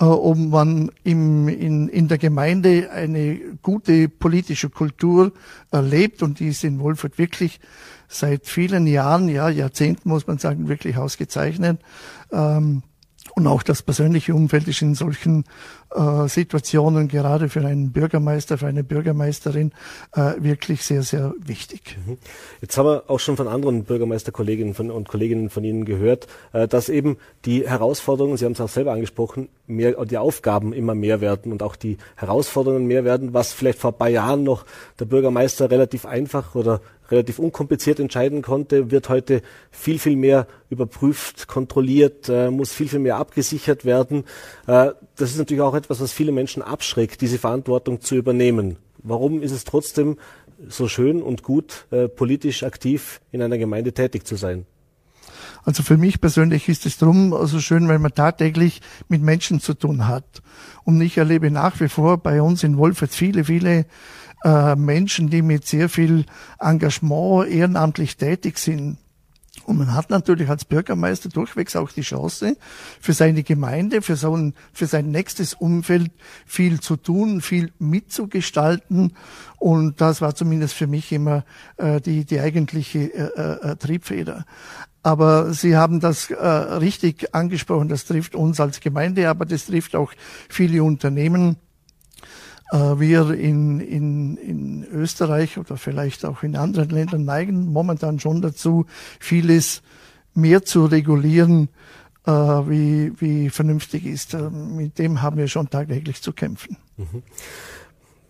äh, 0.00 0.04
ob 0.04 0.36
man 0.36 0.90
im, 1.04 1.48
in, 1.48 1.88
in 1.88 2.08
der 2.08 2.18
Gemeinde 2.18 2.90
eine 2.90 3.38
gute 3.62 4.08
politische 4.08 4.68
Kultur 4.68 5.32
erlebt 5.70 6.22
und 6.22 6.40
die 6.40 6.48
ist 6.48 6.64
in 6.64 6.80
Wolfurt 6.80 7.18
wirklich 7.18 7.60
seit 8.08 8.46
vielen 8.46 8.86
Jahren, 8.86 9.28
ja 9.28 9.48
Jahrzehnten 9.48 10.08
muss 10.08 10.26
man 10.26 10.38
sagen, 10.38 10.68
wirklich 10.68 10.96
ausgezeichnet. 10.96 11.80
Ähm, 12.32 12.82
Und 13.38 13.46
auch 13.48 13.62
das 13.62 13.82
persönliche 13.82 14.34
Umfeld 14.34 14.66
ist 14.66 14.80
in 14.80 14.94
solchen 14.94 15.44
äh, 15.94 16.26
Situationen, 16.26 17.06
gerade 17.06 17.50
für 17.50 17.60
einen 17.66 17.92
Bürgermeister, 17.92 18.56
für 18.56 18.66
eine 18.66 18.82
Bürgermeisterin, 18.82 19.72
äh, 20.14 20.32
wirklich 20.38 20.82
sehr, 20.82 21.02
sehr 21.02 21.34
wichtig. 21.38 21.98
Mhm. 22.06 22.16
Jetzt 22.62 22.78
haben 22.78 22.86
wir 22.86 23.10
auch 23.10 23.20
schon 23.20 23.36
von 23.36 23.46
anderen 23.46 23.84
Bürgermeisterkolleginnen 23.84 24.90
und 24.90 25.08
Kolleginnen 25.08 25.50
von 25.50 25.64
Ihnen 25.64 25.84
gehört, 25.84 26.28
äh, 26.54 26.66
dass 26.66 26.88
eben 26.88 27.18
die 27.44 27.68
Herausforderungen, 27.68 28.38
Sie 28.38 28.46
haben 28.46 28.52
es 28.52 28.60
auch 28.62 28.70
selber 28.70 28.92
angesprochen, 28.92 29.50
mehr, 29.66 30.02
die 30.06 30.16
Aufgaben 30.16 30.72
immer 30.72 30.94
mehr 30.94 31.20
werden 31.20 31.52
und 31.52 31.62
auch 31.62 31.76
die 31.76 31.98
Herausforderungen 32.14 32.86
mehr 32.86 33.04
werden, 33.04 33.34
was 33.34 33.52
vielleicht 33.52 33.78
vor 33.78 33.92
ein 33.92 33.98
paar 33.98 34.08
Jahren 34.08 34.44
noch 34.44 34.64
der 34.98 35.04
Bürgermeister 35.04 35.70
relativ 35.70 36.06
einfach 36.06 36.54
oder 36.54 36.80
relativ 37.10 37.38
unkompliziert 37.38 38.00
entscheiden 38.00 38.42
konnte, 38.42 38.90
wird 38.90 39.08
heute 39.08 39.42
viel, 39.70 39.98
viel 39.98 40.16
mehr 40.16 40.46
überprüft, 40.70 41.48
kontrolliert, 41.48 42.28
äh, 42.28 42.50
muss 42.50 42.72
viel, 42.72 42.88
viel 42.88 42.98
mehr 42.98 43.16
abgesichert 43.16 43.84
werden. 43.84 44.24
Äh, 44.66 44.92
das 45.16 45.30
ist 45.30 45.38
natürlich 45.38 45.62
auch 45.62 45.74
etwas, 45.74 46.00
was 46.00 46.12
viele 46.12 46.32
Menschen 46.32 46.62
abschreckt, 46.62 47.20
diese 47.20 47.38
Verantwortung 47.38 48.00
zu 48.00 48.16
übernehmen. 48.16 48.76
Warum 49.02 49.42
ist 49.42 49.52
es 49.52 49.64
trotzdem 49.64 50.18
so 50.68 50.88
schön 50.88 51.22
und 51.22 51.42
gut, 51.42 51.86
äh, 51.90 52.08
politisch 52.08 52.62
aktiv 52.62 53.20
in 53.30 53.42
einer 53.42 53.58
Gemeinde 53.58 53.92
tätig 53.92 54.26
zu 54.26 54.36
sein? 54.36 54.66
Also 55.64 55.82
für 55.82 55.96
mich 55.96 56.20
persönlich 56.20 56.68
ist 56.68 56.86
es 56.86 56.96
drum 56.96 57.30
so 57.30 57.36
also 57.36 57.60
schön, 57.60 57.88
weil 57.88 57.98
man 57.98 58.14
tagtäglich 58.14 58.80
mit 59.08 59.20
Menschen 59.20 59.60
zu 59.60 59.74
tun 59.74 60.06
hat. 60.06 60.42
Und 60.84 61.00
ich 61.00 61.18
erlebe 61.18 61.50
nach 61.50 61.80
wie 61.80 61.88
vor 61.88 62.18
bei 62.18 62.40
uns 62.40 62.62
in 62.62 62.78
Wolfert 62.78 63.10
viele, 63.10 63.44
viele 63.44 63.86
äh, 64.46 64.76
Menschen, 64.76 65.28
die 65.28 65.42
mit 65.42 65.66
sehr 65.66 65.88
viel 65.88 66.24
Engagement 66.60 67.48
ehrenamtlich 67.48 68.16
tätig 68.16 68.58
sind. 68.58 68.98
Und 69.64 69.78
man 69.78 69.94
hat 69.94 70.10
natürlich 70.10 70.48
als 70.48 70.64
Bürgermeister 70.64 71.28
durchwegs 71.28 71.74
auch 71.74 71.90
die 71.90 72.02
Chance, 72.02 72.56
für 73.00 73.12
seine 73.12 73.42
Gemeinde, 73.42 74.02
für, 74.02 74.14
so 74.14 74.36
ein, 74.36 74.54
für 74.72 74.86
sein 74.86 75.10
nächstes 75.10 75.54
Umfeld 75.54 76.12
viel 76.44 76.78
zu 76.78 76.96
tun, 76.96 77.40
viel 77.40 77.72
mitzugestalten. 77.80 79.14
Und 79.58 80.00
das 80.00 80.20
war 80.20 80.36
zumindest 80.36 80.74
für 80.74 80.86
mich 80.86 81.10
immer 81.10 81.44
äh, 81.78 82.00
die, 82.00 82.24
die 82.24 82.38
eigentliche 82.38 83.12
äh, 83.12 83.70
äh, 83.70 83.76
Triebfeder. 83.76 84.44
Aber 85.02 85.52
Sie 85.52 85.76
haben 85.76 85.98
das 85.98 86.30
äh, 86.30 86.46
richtig 86.46 87.34
angesprochen, 87.34 87.88
das 87.88 88.04
trifft 88.04 88.36
uns 88.36 88.60
als 88.60 88.78
Gemeinde, 88.78 89.28
aber 89.28 89.44
das 89.44 89.66
trifft 89.66 89.96
auch 89.96 90.12
viele 90.48 90.84
Unternehmen 90.84 91.56
wir 92.72 93.30
in, 93.30 93.80
in, 93.80 94.36
in 94.36 94.84
Österreich 94.84 95.58
oder 95.58 95.76
vielleicht 95.76 96.24
auch 96.24 96.42
in 96.42 96.56
anderen 96.56 96.90
Ländern 96.90 97.24
neigen 97.24 97.66
momentan 97.66 98.18
schon 98.18 98.42
dazu, 98.42 98.86
vieles 99.20 99.82
mehr 100.34 100.64
zu 100.64 100.84
regulieren, 100.86 101.68
äh, 102.26 102.30
wie, 102.30 103.12
wie 103.20 103.50
vernünftig 103.50 104.04
ist. 104.04 104.34
Äh, 104.34 104.50
mit 104.50 104.98
dem 104.98 105.22
haben 105.22 105.36
wir 105.36 105.48
schon 105.48 105.70
tagtäglich 105.70 106.22
zu 106.22 106.32
kämpfen. 106.32 106.76
Mhm. 106.96 107.22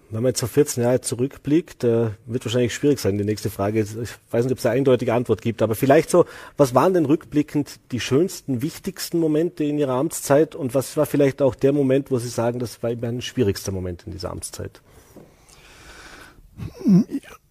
Wenn 0.09 0.23
man 0.23 0.31
jetzt 0.31 0.43
auf 0.45 0.53
14 0.53 0.85
Jahre 0.85 1.01
zurückblickt, 1.01 1.83
äh, 1.83 2.11
wird 2.27 2.45
wahrscheinlich 2.45 2.75
schwierig 2.75 3.01
sein, 3.01 3.19
die 3.19 3.25
nächste 3.25 3.51
Frage. 3.51 3.81
Ich 3.81 4.11
weiß 4.31 4.45
nicht, 4.45 4.53
ob 4.53 4.59
es 4.59 4.67
eine 4.67 4.77
eindeutige 4.77 5.13
Antwort 5.13 5.43
gibt, 5.43 5.63
aber 5.63 5.75
vielleicht 5.75 6.11
so, 6.11 6.27
was 6.57 6.75
waren 6.77 6.95
denn 6.95 7.07
rückblickend 7.07 7.81
die 7.91 7.99
schönsten, 7.99 8.63
wichtigsten 8.63 9.19
Momente 9.19 9.65
in 9.65 9.79
Ihrer 9.79 9.95
Amtszeit 9.95 10.55
und 10.55 10.75
was 10.75 10.97
war 10.97 11.07
vielleicht 11.07 11.43
auch 11.43 11.57
der 11.57 11.73
Moment, 11.73 12.13
wo 12.13 12.19
Sie 12.19 12.29
sagen, 12.29 12.61
das 12.61 12.83
war 12.85 12.95
mein 13.01 13.21
schwierigster 13.21 13.73
Moment 13.73 14.05
in 14.07 14.13
dieser 14.13 14.31
Amtszeit? 14.31 14.81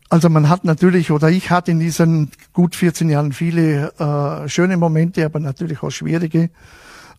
Also 0.10 0.30
man 0.30 0.48
hat 0.48 0.64
natürlich, 0.64 1.12
oder 1.12 1.30
ich 1.30 1.50
hatte 1.50 1.72
in 1.72 1.80
diesen 1.80 2.32
gut 2.54 2.76
14 2.76 3.10
Jahren 3.10 3.34
viele 3.34 3.92
äh, 4.00 4.48
schöne 4.48 4.78
Momente, 4.78 5.26
aber 5.26 5.40
natürlich 5.40 5.84
auch 5.84 5.90
schwierige. 5.90 6.50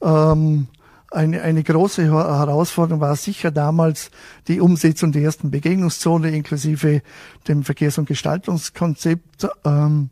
Ähm, 0.01 0.68
eine, 1.16 1.42
eine 1.42 1.62
große 1.62 2.05
Herausforderung 2.05 3.00
war 3.00 3.16
sicher 3.16 3.50
damals 3.50 4.11
die 4.48 4.61
Umsetzung 4.61 5.12
der 5.12 5.22
ersten 5.22 5.50
Begegnungszone 5.50 6.31
inklusive 6.31 7.02
dem 7.48 7.64
Verkehrs- 7.64 7.98
und 7.98 8.07
Gestaltungskonzept 8.07 9.48
ähm, 9.64 10.11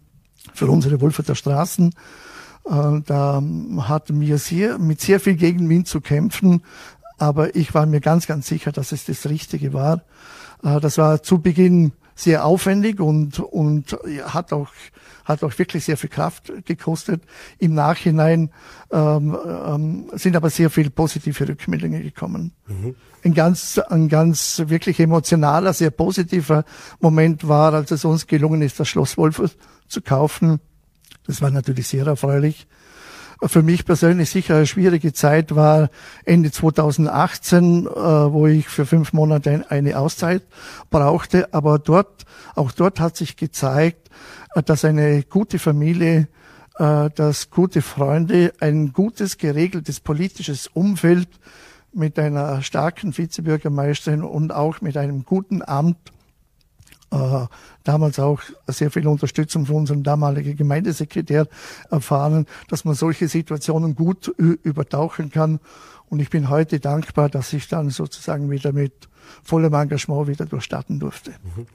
für 0.54 0.66
unsere 0.66 1.00
Wolferter 1.00 1.34
Straßen. 1.34 1.94
Äh, 2.64 3.00
da 3.04 3.42
hatten 3.80 4.20
wir 4.20 4.38
sehr, 4.38 4.78
mit 4.78 5.00
sehr 5.00 5.20
viel 5.20 5.34
Gegenwind 5.34 5.88
zu 5.88 6.00
kämpfen, 6.00 6.62
aber 7.18 7.54
ich 7.54 7.74
war 7.74 7.86
mir 7.86 8.00
ganz, 8.00 8.26
ganz 8.26 8.46
sicher, 8.46 8.72
dass 8.72 8.92
es 8.92 9.04
das 9.04 9.28
Richtige 9.28 9.72
war. 9.72 10.02
Äh, 10.62 10.80
das 10.80 10.96
war 10.96 11.22
zu 11.22 11.40
Beginn 11.40 11.92
sehr 12.14 12.44
aufwendig 12.44 13.00
und, 13.00 13.40
und 13.40 13.96
hat 14.24 14.52
auch, 14.52 14.68
hat 15.24 15.42
auch 15.42 15.58
wirklich 15.58 15.84
sehr 15.84 15.96
viel 15.96 16.10
Kraft 16.10 16.52
gekostet. 16.64 17.22
Im 17.58 17.74
Nachhinein 17.74 18.50
ähm, 18.92 19.36
ähm, 19.46 20.10
sind 20.12 20.36
aber 20.36 20.50
sehr 20.50 20.70
viele 20.70 20.90
positive 20.90 21.48
Rückmeldungen 21.48 22.02
gekommen. 22.02 22.52
Mhm. 22.66 22.94
Ein 23.24 23.34
ganz, 23.34 23.78
ein 23.78 24.08
ganz 24.08 24.62
wirklich 24.66 25.00
emotionaler, 25.00 25.72
sehr 25.72 25.90
positiver 25.90 26.64
Moment 27.00 27.48
war, 27.48 27.72
als 27.72 27.90
es 27.90 28.04
uns 28.04 28.26
gelungen 28.26 28.62
ist, 28.62 28.78
das 28.78 28.88
Schloss 28.88 29.16
Wolf 29.16 29.40
zu 29.88 30.02
kaufen. 30.02 30.60
Das 31.26 31.40
war 31.40 31.50
natürlich 31.50 31.88
sehr 31.88 32.06
erfreulich 32.06 32.66
für 33.46 33.62
mich 33.62 33.84
persönlich 33.84 34.30
sicher 34.30 34.56
eine 34.56 34.66
schwierige 34.66 35.12
Zeit 35.12 35.54
war 35.54 35.90
Ende 36.24 36.50
2018, 36.50 37.86
äh, 37.86 37.90
wo 37.90 38.46
ich 38.46 38.68
für 38.68 38.86
fünf 38.86 39.12
Monate 39.12 39.64
eine 39.68 39.98
Auszeit 39.98 40.42
brauchte. 40.90 41.52
Aber 41.52 41.78
dort, 41.78 42.24
auch 42.54 42.72
dort 42.72 43.00
hat 43.00 43.16
sich 43.16 43.36
gezeigt, 43.36 44.10
äh, 44.54 44.62
dass 44.62 44.84
eine 44.84 45.22
gute 45.22 45.58
Familie, 45.58 46.28
äh, 46.78 47.10
dass 47.14 47.50
gute 47.50 47.82
Freunde, 47.82 48.52
ein 48.60 48.92
gutes, 48.92 49.38
geregeltes 49.38 50.00
politisches 50.00 50.68
Umfeld 50.68 51.28
mit 51.92 52.18
einer 52.18 52.62
starken 52.62 53.16
Vizebürgermeisterin 53.16 54.22
und 54.22 54.52
auch 54.52 54.80
mit 54.80 54.96
einem 54.96 55.24
guten 55.24 55.62
Amt 55.62 56.12
äh, 57.14 57.46
damals 57.84 58.18
auch 58.18 58.40
sehr 58.66 58.90
viel 58.90 59.06
Unterstützung 59.06 59.66
von 59.66 59.76
unserem 59.76 60.02
damaligen 60.02 60.56
Gemeindesekretär 60.56 61.46
erfahren, 61.90 62.46
dass 62.68 62.84
man 62.84 62.94
solche 62.94 63.28
Situationen 63.28 63.94
gut 63.94 64.28
übertauchen 64.28 65.30
kann. 65.30 65.60
Und 66.08 66.20
ich 66.20 66.30
bin 66.30 66.48
heute 66.48 66.80
dankbar, 66.80 67.28
dass 67.28 67.52
ich 67.52 67.68
dann 67.68 67.90
sozusagen 67.90 68.50
wieder 68.50 68.72
mit 68.72 69.08
vollem 69.42 69.74
Engagement 69.74 70.28
wieder 70.28 70.46
durchstarten 70.46 71.00
durfte. 71.00 71.30
Mhm. 71.30 71.66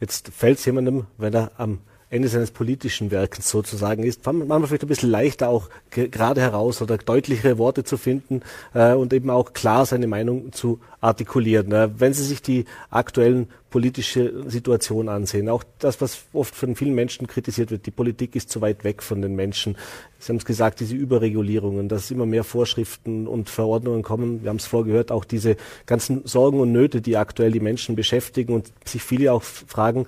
Jetzt 0.00 0.28
fällt 0.28 0.58
es 0.58 0.64
jemandem, 0.64 1.06
wenn 1.18 1.34
er 1.34 1.52
am 1.56 1.80
Ende 2.08 2.28
seines 2.28 2.52
politischen 2.52 3.10
Werkens 3.10 3.50
sozusagen 3.50 4.04
ist, 4.04 4.24
manchmal 4.24 4.64
vielleicht 4.66 4.84
ein 4.84 4.88
bisschen 4.88 5.10
leichter 5.10 5.48
auch 5.48 5.68
gerade 5.90 6.40
heraus 6.40 6.80
oder 6.80 6.98
deutlichere 6.98 7.58
Worte 7.58 7.82
zu 7.82 7.96
finden 7.96 8.42
äh, 8.74 8.92
und 8.92 9.12
eben 9.12 9.28
auch 9.28 9.54
klar 9.54 9.86
seine 9.86 10.06
Meinung 10.06 10.52
zu 10.52 10.78
artikulieren. 11.00 11.72
Äh, 11.72 11.90
wenn 11.98 12.12
Sie 12.12 12.22
sich 12.22 12.42
die 12.42 12.64
aktuellen 12.90 13.48
politische 13.76 14.48
Situation 14.48 15.10
ansehen, 15.10 15.50
auch 15.50 15.62
das, 15.80 16.00
was 16.00 16.24
oft 16.32 16.54
von 16.54 16.74
vielen 16.76 16.94
Menschen 16.94 17.26
kritisiert 17.26 17.70
wird, 17.70 17.84
die 17.84 17.90
Politik 17.90 18.34
ist 18.34 18.48
zu 18.48 18.62
weit 18.62 18.84
weg 18.84 19.02
von 19.02 19.20
den 19.20 19.36
Menschen. 19.36 19.76
Sie 20.18 20.30
haben 20.30 20.38
es 20.38 20.46
gesagt, 20.46 20.80
diese 20.80 20.94
Überregulierungen, 20.94 21.86
dass 21.86 22.10
immer 22.10 22.24
mehr 22.24 22.42
Vorschriften 22.42 23.26
und 23.26 23.50
Verordnungen 23.50 24.02
kommen. 24.02 24.42
Wir 24.42 24.48
haben 24.48 24.56
es 24.56 24.64
vorgehört, 24.64 25.12
auch 25.12 25.26
diese 25.26 25.56
ganzen 25.84 26.26
Sorgen 26.26 26.58
und 26.58 26.72
Nöte, 26.72 27.02
die 27.02 27.18
aktuell 27.18 27.52
die 27.52 27.60
Menschen 27.60 27.96
beschäftigen 27.96 28.54
und 28.54 28.72
sich 28.86 29.02
viele 29.02 29.30
auch 29.34 29.42
fragen, 29.42 30.06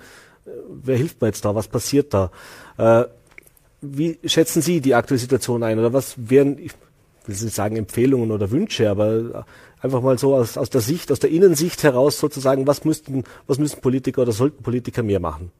wer 0.67 0.97
hilft 0.97 1.21
mir 1.21 1.27
jetzt 1.27 1.45
da? 1.45 1.53
Was 1.53 1.67
passiert 1.67 2.11
da? 2.11 2.31
Äh, 2.79 3.03
wie 3.81 4.17
schätzen 4.25 4.63
Sie 4.63 4.81
die 4.81 4.95
aktuelle 4.95 5.19
Situation 5.19 5.61
ein? 5.61 5.77
Oder 5.77 5.93
was 5.93 6.15
wären, 6.17 6.57
ich 6.57 6.71
will 7.27 7.35
nicht 7.35 7.53
sagen 7.53 7.75
Empfehlungen 7.75 8.31
oder 8.31 8.49
Wünsche, 8.49 8.89
aber 8.89 9.45
einfach 9.81 10.01
mal 10.01 10.17
so 10.17 10.35
aus, 10.35 10.57
aus 10.57 10.69
der 10.69 10.81
Sicht, 10.81 11.11
aus 11.11 11.19
der 11.19 11.29
Innensicht 11.29 11.83
heraus 11.83 12.19
sozusagen, 12.19 12.67
was 12.67 12.85
müssten, 12.85 13.23
was 13.47 13.57
müssen 13.59 13.81
Politiker 13.81 14.21
oder 14.23 14.31
sollten 14.31 14.63
Politiker 14.63 15.03
mehr 15.03 15.19
machen? 15.19 15.51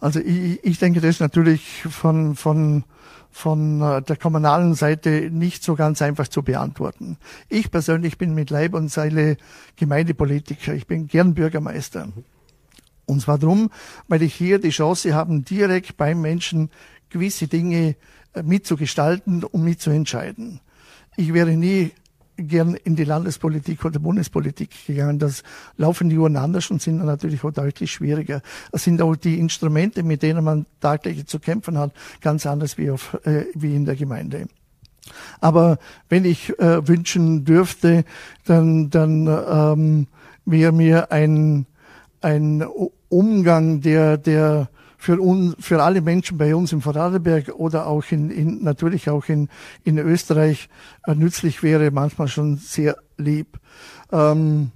Also 0.00 0.20
ich, 0.20 0.62
ich 0.64 0.78
denke, 0.78 1.00
das 1.00 1.16
ist 1.16 1.20
natürlich 1.20 1.82
von, 1.82 2.36
von, 2.36 2.84
von 3.30 3.82
äh, 3.82 4.02
der 4.02 4.16
kommunalen 4.16 4.74
Seite 4.74 5.28
nicht 5.30 5.62
so 5.62 5.74
ganz 5.74 6.00
einfach 6.02 6.28
zu 6.28 6.42
beantworten. 6.42 7.18
Ich 7.48 7.70
persönlich 7.70 8.16
bin 8.16 8.34
mit 8.34 8.50
Leib 8.50 8.74
und 8.74 8.90
Seile 8.90 9.36
Gemeindepolitiker. 9.76 10.74
Ich 10.74 10.86
bin 10.86 11.08
gern 11.08 11.34
Bürgermeister. 11.34 12.06
Mhm. 12.06 12.24
Und 13.06 13.22
zwar 13.22 13.38
drum, 13.38 13.70
weil 14.06 14.22
ich 14.22 14.34
hier 14.34 14.58
die 14.58 14.68
Chance 14.68 15.14
habe, 15.14 15.40
direkt 15.40 15.96
beim 15.96 16.20
Menschen 16.20 16.70
gewisse 17.08 17.48
Dinge 17.48 17.96
äh, 18.34 18.42
mitzugestalten 18.42 19.42
und 19.44 19.64
mitzuentscheiden. 19.64 20.60
Ich 21.16 21.34
wäre 21.34 21.56
nie 21.56 21.90
gern 22.38 22.74
in 22.74 22.96
die 22.96 23.04
Landespolitik 23.04 23.84
oder 23.84 23.98
Bundespolitik 23.98 24.70
gegangen. 24.86 25.18
Das 25.18 25.42
laufen 25.76 26.08
die 26.08 26.16
Uhren 26.16 26.36
anders 26.36 26.70
und 26.70 26.80
sind 26.80 27.04
natürlich 27.04 27.44
auch 27.44 27.50
deutlich 27.50 27.92
schwieriger. 27.92 28.40
Es 28.72 28.84
sind 28.84 29.02
auch 29.02 29.16
die 29.16 29.38
Instrumente, 29.38 30.02
mit 30.02 30.22
denen 30.22 30.44
man 30.44 30.66
tagtäglich 30.80 31.26
zu 31.26 31.40
kämpfen 31.40 31.76
hat, 31.76 31.92
ganz 32.20 32.46
anders 32.46 32.78
wie, 32.78 32.90
auf, 32.90 33.18
äh, 33.24 33.46
wie 33.54 33.74
in 33.74 33.84
der 33.84 33.96
Gemeinde. 33.96 34.48
Aber 35.40 35.78
wenn 36.08 36.24
ich 36.24 36.58
äh, 36.58 36.86
wünschen 36.86 37.44
dürfte, 37.44 38.04
dann, 38.44 38.90
dann 38.90 39.26
ähm, 39.26 40.06
wäre 40.44 40.72
mir 40.72 41.10
ein, 41.10 41.66
ein 42.20 42.64
Umgang, 43.08 43.80
der, 43.80 44.18
der 44.18 44.68
für 44.98 45.20
uns, 45.20 45.54
für 45.60 45.82
alle 45.82 46.02
Menschen 46.02 46.36
bei 46.36 46.54
uns 46.54 46.72
im 46.72 46.82
Vorarlberg 46.82 47.54
oder 47.54 47.86
auch 47.86 48.04
in, 48.10 48.30
in 48.30 48.62
natürlich 48.64 49.08
auch 49.08 49.28
in, 49.28 49.48
in 49.84 49.96
Österreich 49.96 50.68
äh, 51.06 51.14
nützlich 51.14 51.62
wäre, 51.62 51.92
manchmal 51.92 52.28
schon 52.28 52.56
sehr 52.56 52.96
lieb. 53.16 53.58
Ähm, 54.10 54.72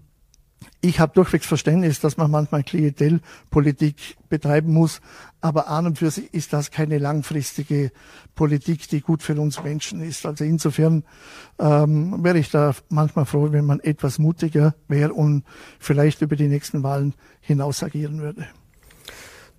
ich 0.80 1.00
habe 1.00 1.12
durchwegs 1.14 1.46
Verständnis, 1.46 2.00
dass 2.00 2.16
man 2.16 2.30
manchmal 2.30 2.62
Klientelpolitik 2.62 4.16
betreiben 4.28 4.72
muss, 4.72 5.00
aber 5.40 5.68
an 5.68 5.87
und 5.87 5.98
für 5.98 6.11
sich 6.11 6.32
ist 6.32 6.52
das 6.52 6.70
keine 6.70 6.98
langfristige 6.98 7.90
Politik, 8.37 8.88
die 8.88 9.00
gut 9.00 9.22
für 9.22 9.40
uns 9.40 9.62
Menschen 9.62 10.00
ist. 10.00 10.24
Also 10.24 10.44
insofern 10.44 11.04
ähm, 11.58 12.22
wäre 12.22 12.38
ich 12.38 12.50
da 12.50 12.74
manchmal 12.88 13.26
froh, 13.26 13.48
wenn 13.50 13.66
man 13.66 13.80
etwas 13.80 14.18
mutiger 14.18 14.74
wäre 14.87 15.12
und 15.12 15.44
vielleicht 15.80 16.22
über 16.22 16.37
die 16.37 16.48
nächsten 16.48 16.82
Wahlen 16.85 17.14
hinaus 17.40 17.82
agieren 17.82 18.20
würde. 18.20 18.46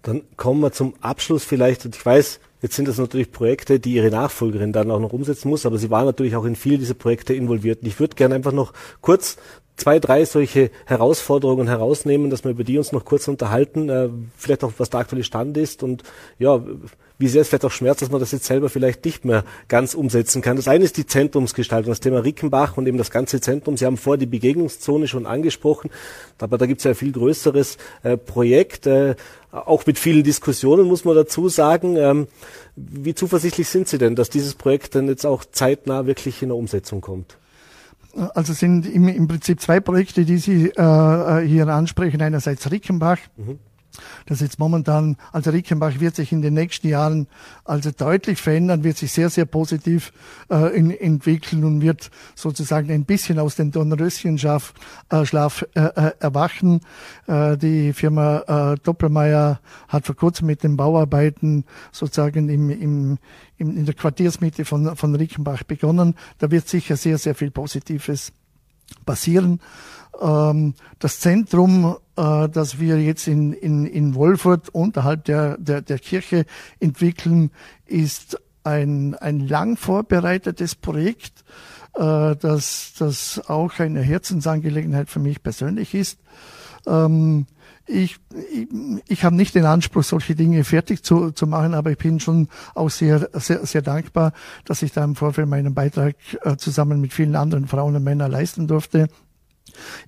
Dann 0.03 0.21
kommen 0.37 0.61
wir 0.61 0.71
zum 0.71 0.93
Abschluss 1.01 1.43
vielleicht. 1.43 1.85
Und 1.85 1.95
ich 1.95 2.05
weiß, 2.05 2.39
jetzt 2.61 2.75
sind 2.75 2.87
das 2.87 2.97
natürlich 2.97 3.31
Projekte, 3.31 3.79
die 3.79 3.93
Ihre 3.93 4.09
Nachfolgerin 4.09 4.73
dann 4.73 4.91
auch 4.91 4.99
noch 4.99 5.13
umsetzen 5.13 5.49
muss, 5.49 5.65
aber 5.65 5.77
Sie 5.77 5.89
waren 5.89 6.05
natürlich 6.05 6.35
auch 6.35 6.45
in 6.45 6.55
viele 6.55 6.77
dieser 6.77 6.93
Projekte 6.93 7.33
involviert. 7.33 7.81
Und 7.81 7.87
ich 7.87 7.99
würde 7.99 8.15
gerne 8.15 8.35
einfach 8.35 8.51
noch 8.51 8.73
kurz 9.01 9.37
zwei, 9.75 9.99
drei 9.99 10.25
solche 10.25 10.69
Herausforderungen 10.85 11.67
herausnehmen, 11.67 12.29
dass 12.29 12.43
wir 12.43 12.51
über 12.51 12.63
die 12.63 12.77
uns 12.77 12.91
noch 12.91 13.05
kurz 13.05 13.27
unterhalten, 13.27 13.89
äh, 13.89 14.09
vielleicht 14.37 14.63
auch 14.63 14.73
was 14.77 14.89
der 14.89 14.99
aktuelle 14.99 15.23
Stand 15.23 15.57
ist 15.57 15.83
und 15.83 16.03
ja, 16.37 16.63
wie 17.19 17.27
sehr 17.27 17.41
es 17.41 17.49
vielleicht 17.49 17.65
auch 17.65 17.71
schmerzt, 17.71 18.01
dass 18.01 18.11
man 18.11 18.19
das 18.19 18.31
jetzt 18.31 18.45
selber 18.45 18.69
vielleicht 18.69 19.05
nicht 19.05 19.23
mehr 19.25 19.43
ganz 19.67 19.93
umsetzen 19.93 20.41
kann. 20.41 20.55
Das 20.55 20.67
eine 20.67 20.83
ist 20.83 20.97
die 20.97 21.05
Zentrumsgestaltung, 21.05 21.91
das 21.91 21.99
Thema 21.99 22.19
Rickenbach 22.19 22.77
und 22.77 22.87
eben 22.87 22.97
das 22.97 23.11
ganze 23.11 23.39
Zentrum. 23.39 23.77
Sie 23.77 23.85
haben 23.85 23.97
vor 23.97 24.17
die 24.17 24.25
Begegnungszone 24.25 25.07
schon 25.07 25.25
angesprochen, 25.25 25.89
aber 26.39 26.57
da 26.57 26.65
gibt 26.65 26.79
es 26.79 26.85
ja 26.85 26.91
ein 26.91 26.95
viel 26.95 27.11
größeres 27.11 27.77
äh, 28.01 28.17
Projekt, 28.17 28.87
äh, 28.87 29.15
auch 29.51 29.85
mit 29.85 29.99
vielen 29.99 30.23
Diskussionen, 30.23 30.87
muss 30.87 31.05
man 31.05 31.15
dazu 31.15 31.49
sagen. 31.49 31.95
Ähm, 31.97 32.27
wie 32.75 33.13
zuversichtlich 33.13 33.69
sind 33.69 33.87
Sie 33.87 33.99
denn, 33.99 34.15
dass 34.15 34.29
dieses 34.29 34.55
Projekt 34.55 34.95
dann 34.95 35.07
jetzt 35.07 35.25
auch 35.25 35.45
zeitnah 35.45 36.07
wirklich 36.07 36.41
in 36.41 36.49
der 36.49 36.57
Umsetzung 36.57 37.01
kommt? 37.01 37.37
Also 38.15 38.53
sind 38.53 38.85
im, 38.85 39.07
im 39.07 39.27
Prinzip 39.27 39.61
zwei 39.61 39.79
Projekte, 39.79 40.25
die 40.25 40.37
Sie 40.37 40.69
äh, 40.75 40.81
äh 40.81 41.47
hier 41.47 41.67
ansprechen. 41.67 42.21
Einerseits 42.21 42.69
Rickenbach. 42.71 43.19
Mhm 43.37 43.59
das 44.25 44.39
jetzt 44.39 44.59
momentan, 44.59 45.17
also 45.31 45.51
Rickenbach 45.51 45.99
wird 45.99 46.15
sich 46.15 46.31
in 46.31 46.41
den 46.41 46.53
nächsten 46.53 46.87
Jahren 46.87 47.27
also 47.65 47.91
deutlich 47.91 48.41
verändern, 48.41 48.83
wird 48.83 48.97
sich 48.97 49.11
sehr, 49.11 49.29
sehr 49.29 49.45
positiv 49.45 50.13
äh, 50.49 50.75
in, 50.75 50.91
entwickeln 50.91 51.63
und 51.63 51.81
wird 51.81 52.09
sozusagen 52.35 52.91
ein 52.91 53.05
bisschen 53.05 53.39
aus 53.39 53.55
dem 53.55 53.71
Dornröschenschlaf 53.71 54.73
äh, 55.09 55.25
Schlaf, 55.25 55.65
äh, 55.75 55.81
äh, 55.81 56.11
erwachen. 56.19 56.81
Äh, 57.27 57.57
die 57.57 57.93
Firma 57.93 58.73
äh, 58.73 58.77
Doppelmeier 58.83 59.59
hat 59.87 60.05
vor 60.05 60.15
kurzem 60.15 60.47
mit 60.47 60.63
den 60.63 60.77
Bauarbeiten 60.77 61.65
sozusagen 61.91 62.49
im, 62.49 62.69
im, 62.69 63.17
im, 63.57 63.77
in 63.77 63.85
der 63.85 63.95
Quartiersmitte 63.95 64.65
von, 64.65 64.95
von 64.95 65.15
Rickenbach 65.15 65.63
begonnen. 65.63 66.15
Da 66.39 66.51
wird 66.51 66.67
sicher 66.67 66.97
sehr, 66.97 67.17
sehr 67.17 67.35
viel 67.35 67.51
Positives 67.51 68.33
passieren. 69.05 69.59
Ähm, 70.21 70.75
das 70.99 71.19
Zentrum, 71.19 71.95
äh, 72.15 72.49
das 72.49 72.79
wir 72.79 73.01
jetzt 73.01 73.27
in, 73.27 73.53
in, 73.53 73.85
in 73.85 74.15
Wolfurt 74.15 74.69
unterhalb 74.69 75.25
der, 75.25 75.57
der, 75.57 75.81
der 75.81 75.99
Kirche 75.99 76.45
entwickeln, 76.79 77.51
ist 77.85 78.39
ein, 78.63 79.15
ein 79.15 79.39
lang 79.39 79.77
vorbereitetes 79.77 80.75
Projekt, 80.75 81.43
äh, 81.95 82.35
das, 82.35 82.93
das 82.97 83.41
auch 83.47 83.79
eine 83.79 84.01
Herzensangelegenheit 84.01 85.09
für 85.09 85.19
mich 85.19 85.43
persönlich 85.43 85.93
ist. 85.93 86.19
Ähm, 86.87 87.45
ich, 87.85 88.17
ich, 88.51 88.67
ich 89.07 89.23
habe 89.25 89.35
nicht 89.35 89.55
den 89.55 89.65
Anspruch, 89.65 90.03
solche 90.03 90.35
Dinge 90.35 90.63
fertig 90.63 91.03
zu, 91.03 91.31
zu 91.31 91.47
machen, 91.47 91.73
aber 91.73 91.91
ich 91.91 91.97
bin 91.97 92.19
schon 92.19 92.47
auch 92.75 92.89
sehr, 92.89 93.29
sehr, 93.33 93.65
sehr 93.65 93.81
dankbar, 93.81 94.31
dass 94.63 94.81
ich 94.83 94.93
da 94.93 95.03
im 95.03 95.15
Vorfeld 95.15 95.49
meinen 95.49 95.73
Beitrag 95.73 96.15
äh, 96.43 96.55
zusammen 96.55 97.01
mit 97.01 97.13
vielen 97.13 97.35
anderen 97.35 97.67
Frauen 97.67 97.95
und 97.95 98.03
Männern 98.03 98.31
leisten 98.31 98.67
durfte. 98.67 99.07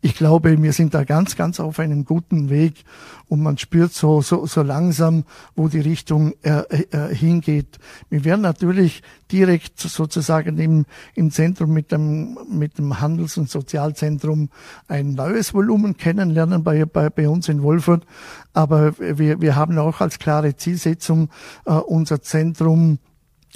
Ich 0.01 0.15
glaube, 0.15 0.61
wir 0.61 0.73
sind 0.73 0.93
da 0.93 1.03
ganz, 1.03 1.35
ganz 1.35 1.59
auf 1.59 1.79
einem 1.79 2.05
guten 2.05 2.49
Weg 2.49 2.83
und 3.27 3.41
man 3.41 3.57
spürt 3.57 3.93
so, 3.93 4.21
so, 4.21 4.45
so 4.45 4.61
langsam, 4.61 5.23
wo 5.55 5.67
die 5.67 5.79
Richtung 5.79 6.33
äh, 6.43 6.61
äh, 6.91 7.13
hingeht. 7.13 7.79
Wir 8.09 8.23
werden 8.23 8.41
natürlich 8.41 9.01
direkt 9.31 9.79
sozusagen 9.79 10.57
im, 10.59 10.85
im 11.15 11.31
Zentrum 11.31 11.73
mit 11.73 11.91
dem, 11.91 12.37
mit 12.49 12.77
dem 12.77 12.99
Handels- 13.01 13.37
und 13.37 13.49
Sozialzentrum 13.49 14.49
ein 14.87 15.13
neues 15.13 15.53
Volumen 15.53 15.97
kennenlernen 15.97 16.63
bei, 16.63 16.85
bei, 16.85 17.09
bei 17.09 17.27
uns 17.27 17.49
in 17.49 17.63
Wolfurt. 17.63 18.05
Aber 18.53 18.97
wir, 18.99 19.41
wir 19.41 19.55
haben 19.55 19.77
auch 19.79 20.01
als 20.01 20.19
klare 20.19 20.55
Zielsetzung 20.55 21.29
äh, 21.65 21.71
unser 21.71 22.21
Zentrum 22.21 22.99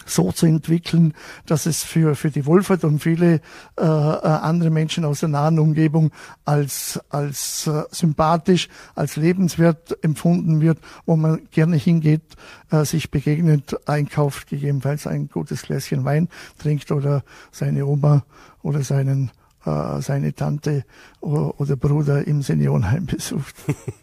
so 0.05 0.31
zu 0.31 0.45
entwickeln, 0.45 1.13
dass 1.45 1.65
es 1.65 1.83
für, 1.83 2.15
für 2.15 2.31
die 2.31 2.45
Wolfert 2.45 2.83
und 2.83 2.99
viele 2.99 3.35
äh, 3.77 3.81
äh, 3.81 3.85
andere 3.85 4.69
Menschen 4.69 5.05
aus 5.05 5.21
der 5.21 5.29
nahen 5.29 5.59
Umgebung 5.59 6.11
als, 6.45 6.99
als 7.09 7.67
äh, 7.67 7.83
sympathisch, 7.91 8.69
als 8.95 9.15
lebenswert 9.15 9.97
empfunden 10.03 10.61
wird, 10.61 10.79
wo 11.05 11.15
man 11.15 11.41
gerne 11.51 11.77
hingeht, 11.77 12.35
äh, 12.71 12.85
sich 12.85 13.11
begegnet, 13.11 13.87
einkauft, 13.87 14.47
gegebenenfalls 14.47 15.07
ein 15.07 15.29
gutes 15.29 15.63
Gläschen 15.63 16.05
Wein 16.05 16.29
trinkt 16.57 16.91
oder 16.91 17.23
seine 17.51 17.85
Oma 17.85 18.23
oder 18.61 18.83
seinen 18.83 19.31
äh, 19.65 20.01
seine 20.01 20.33
Tante 20.33 20.85
oder 21.21 21.75
Bruder 21.75 22.25
im 22.25 22.41
Seniorenheim 22.41 23.05
besucht. 23.05 23.53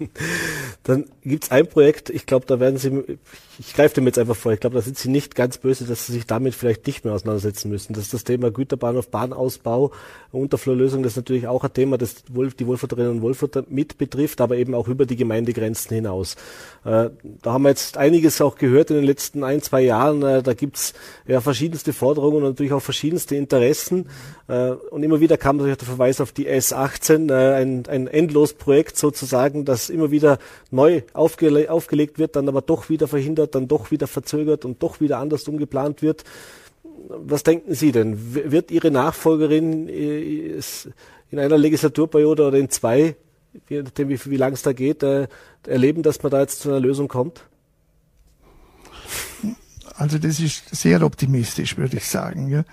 Dann 0.83 1.07
gibt's 1.22 1.50
ein 1.50 1.66
Projekt, 1.66 2.11
ich 2.11 2.26
glaube, 2.26 2.44
da 2.46 2.61
werden 2.61 2.76
Sie, 2.76 3.18
ich 3.59 3.74
greife 3.74 3.94
dem 3.94 4.07
jetzt 4.07 4.18
einfach 4.18 4.37
vor, 4.37 4.52
ich 4.52 4.61
glaube, 4.61 4.76
da 4.76 4.83
sind 4.83 4.98
Sie 4.98 5.09
nicht 5.09 5.35
ganz 5.35 5.57
böse, 5.57 5.85
dass 5.85 6.07
Sie 6.07 6.12
sich 6.12 6.26
damit 6.26 6.55
vielleicht 6.55 6.87
nicht 6.87 7.05
mehr 7.05 7.14
auseinandersetzen 7.14 7.70
müssen. 7.70 7.94
Das 7.94 8.05
ist 8.05 8.14
das 8.14 8.24
Thema 8.24 8.50
Güterbahnhof, 8.50 9.09
Bahnausbau, 9.09 9.92
Unterflurlösung, 10.31 11.02
das 11.02 11.12
ist 11.12 11.16
natürlich 11.16 11.48
auch 11.48 11.64
ein 11.64 11.72
Thema, 11.72 11.96
das 11.96 12.24
die 12.24 12.66
Wohlfahrterinnen 12.66 13.12
und 13.12 13.22
Wohlfahrter 13.22 13.64
mit 13.68 13.96
betrifft, 13.96 14.42
aber 14.42 14.57
eben 14.57 14.74
auch 14.74 14.88
über 14.88 15.07
die 15.07 15.16
Gemeindegrenzen 15.16 15.94
hinaus. 15.94 16.35
Äh, 16.85 17.11
da 17.42 17.52
haben 17.52 17.62
wir 17.62 17.70
jetzt 17.70 17.96
einiges 17.96 18.40
auch 18.42 18.57
gehört 18.57 18.90
in 18.90 18.96
den 18.96 19.07
letzten 19.07 19.42
ein, 19.42 19.62
zwei 19.62 19.81
Jahren. 19.81 20.22
Äh, 20.22 20.42
da 20.42 20.52
gibt's 20.52 20.92
ja 21.26 21.40
verschiedenste 21.40 21.94
Forderungen 21.94 22.38
und 22.38 22.50
natürlich 22.50 22.72
auch 22.72 22.83
verschiedenste 22.83 23.37
Interessen. 23.37 24.09
Äh, 24.48 24.72
und 24.72 25.02
immer 25.02 25.20
wieder 25.20 25.38
kam 25.38 25.57
natürlich 25.57 25.79
der 25.79 25.88
Verweis 25.88 26.20
auf 26.20 26.33
die 26.33 26.46
S18, 27.06 27.30
äh, 27.30 27.54
ein, 27.54 27.86
ein 27.86 28.06
Endlosprojekt 28.06 28.96
sozusagen, 28.96 29.64
das 29.64 29.90
immer 29.90 30.10
wieder 30.10 30.38
neu 30.70 31.02
aufgele 31.12 31.70
aufgelegt 31.70 32.18
wird, 32.18 32.36
dann 32.36 32.48
aber 32.48 32.62
doch 32.62 32.88
wieder 32.88 33.08
verhindert, 33.08 33.54
dann 33.54 33.68
doch 33.68 33.90
wieder 33.90 34.06
verzögert 34.06 34.64
und 34.64 34.82
doch 34.82 35.00
wieder 35.00 35.18
anders 35.18 35.46
umgeplant 35.48 36.02
wird. 36.02 36.24
Was 37.08 37.42
denken 37.42 37.74
Sie 37.74 37.92
denn? 37.92 38.34
Wird 38.34 38.70
Ihre 38.70 38.90
Nachfolgerin 38.90 39.88
äh, 39.88 40.60
in 41.30 41.38
einer 41.38 41.58
Legislaturperiode 41.58 42.46
oder 42.46 42.58
in 42.58 42.70
zwei, 42.70 43.16
je 43.68 43.82
nachdem 43.82 44.08
wie, 44.08 44.18
wie 44.24 44.36
lange 44.36 44.54
es 44.54 44.62
da 44.62 44.72
geht, 44.72 45.02
äh, 45.02 45.28
erleben, 45.66 46.02
dass 46.02 46.22
man 46.22 46.30
da 46.30 46.40
jetzt 46.40 46.60
zu 46.60 46.68
einer 46.68 46.80
Lösung 46.80 47.08
kommt? 47.08 47.42
Also 49.94 50.18
das 50.18 50.40
ist 50.40 50.74
sehr 50.74 51.02
optimistisch, 51.02 51.76
würde 51.76 51.96
ich 51.96 52.06
sagen. 52.06 52.48
Ja. 52.48 52.64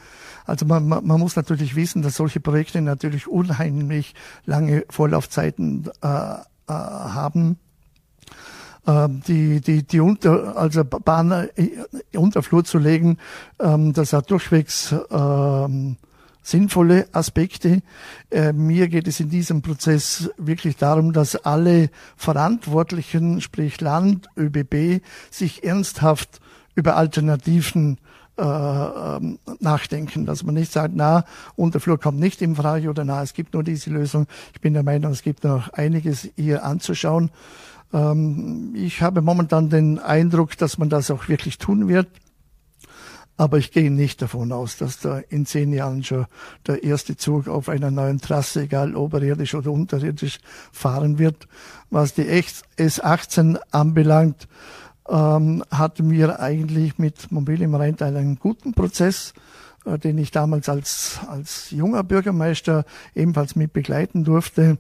Also 0.45 0.65
man, 0.65 0.88
man, 0.88 1.06
man 1.06 1.19
muss 1.19 1.36
natürlich 1.36 1.75
wissen, 1.75 2.01
dass 2.01 2.15
solche 2.15 2.39
Projekte 2.39 2.82
natürlich 2.82 3.27
unheimlich 3.27 4.13
lange 4.45 4.86
Vorlaufzeiten 4.89 5.89
äh, 6.01 6.08
äh, 6.08 6.38
haben. 6.67 7.58
Ähm, 8.86 9.21
die, 9.27 9.62
die, 9.62 9.84
die 9.84 9.99
Unter, 10.01 10.58
also 10.58 10.84
Bahn 10.84 11.32
äh, 11.32 12.17
Unterflur 12.17 12.65
zu 12.65 12.77
legen, 12.77 13.17
ähm, 13.60 13.93
das 13.93 14.12
hat 14.12 14.29
durchwegs 14.29 14.93
ähm, 15.10 15.95
sinnvolle 16.41 17.08
Aspekte. 17.13 17.82
Äh, 18.29 18.51
mir 18.51 18.89
geht 18.89 19.08
es 19.08 19.21
in 19.21 19.29
diesem 19.29 19.62
Prozess 19.62 20.29
wirklich 20.38 20.75
darum, 20.75 21.13
dass 21.13 21.38
alle 21.38 21.89
Verantwortlichen, 22.17 23.39
sprich 23.39 23.79
Land, 23.79 24.27
ÖBB, 24.38 25.01
sich 25.32 25.63
ernsthaft 25.63 26.41
über 26.75 26.97
Alternativen 26.97 27.99
nachdenken, 28.35 30.25
dass 30.25 30.43
man 30.43 30.55
nicht 30.55 30.71
sagt, 30.71 30.93
na, 30.95 31.23
Unterflur 31.55 31.99
kommt 31.99 32.19
nicht 32.19 32.41
in 32.41 32.55
Frage 32.55 32.89
oder 32.89 33.05
na, 33.05 33.21
es 33.21 33.33
gibt 33.33 33.53
nur 33.53 33.63
diese 33.63 33.91
Lösung. 33.91 34.27
Ich 34.53 34.61
bin 34.61 34.73
der 34.73 34.83
Meinung, 34.83 35.11
es 35.11 35.21
gibt 35.21 35.43
noch 35.43 35.69
einiges 35.69 36.29
hier 36.35 36.63
anzuschauen. 36.63 37.29
Ähm, 37.93 38.73
ich 38.75 39.01
habe 39.01 39.21
momentan 39.21 39.69
den 39.69 39.99
Eindruck, 39.99 40.57
dass 40.57 40.77
man 40.77 40.89
das 40.89 41.11
auch 41.11 41.29
wirklich 41.29 41.59
tun 41.59 41.87
wird. 41.87 42.07
Aber 43.35 43.57
ich 43.57 43.71
gehe 43.71 43.89
nicht 43.89 44.21
davon 44.21 44.51
aus, 44.51 44.77
dass 44.77 44.99
da 44.99 45.17
in 45.17 45.47
zehn 45.47 45.73
Jahren 45.73 46.03
schon 46.03 46.27
der 46.67 46.83
erste 46.83 47.17
Zug 47.17 47.47
auf 47.47 47.67
einer 47.67 47.89
neuen 47.89 48.19
Trasse, 48.19 48.63
egal 48.63 48.95
oberirdisch 48.95 49.55
oder 49.55 49.71
unterirdisch, 49.71 50.39
fahren 50.71 51.17
wird. 51.17 51.47
Was 51.89 52.13
die 52.13 52.25
S18 52.77 53.59
anbelangt, 53.71 54.47
ähm, 55.09 55.63
hatten 55.69 56.09
wir 56.09 56.39
eigentlich 56.39 56.97
mit 56.97 57.31
Mobil 57.31 57.61
im 57.61 57.75
Rheintal 57.75 58.15
einen 58.15 58.39
guten 58.39 58.73
Prozess, 58.73 59.33
äh, 59.85 59.99
den 59.99 60.17
ich 60.17 60.31
damals 60.31 60.69
als, 60.69 61.19
als 61.27 61.71
junger 61.71 62.03
Bürgermeister 62.03 62.85
ebenfalls 63.15 63.55
mit 63.55 63.73
begleiten 63.73 64.23
durfte. 64.23 64.77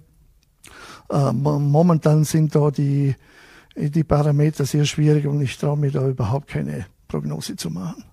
Äh, 1.09 1.33
momentan 1.33 2.23
sind 2.23 2.55
da 2.55 2.71
die, 2.71 3.15
die 3.75 4.03
Parameter 4.03 4.65
sehr 4.65 4.85
schwierig 4.85 5.27
und 5.27 5.41
ich 5.41 5.57
traue 5.57 5.77
mir 5.77 5.91
da 5.91 6.07
überhaupt 6.07 6.47
keine 6.47 6.85
Prognose 7.07 7.55
zu 7.55 7.69
machen. 7.69 8.03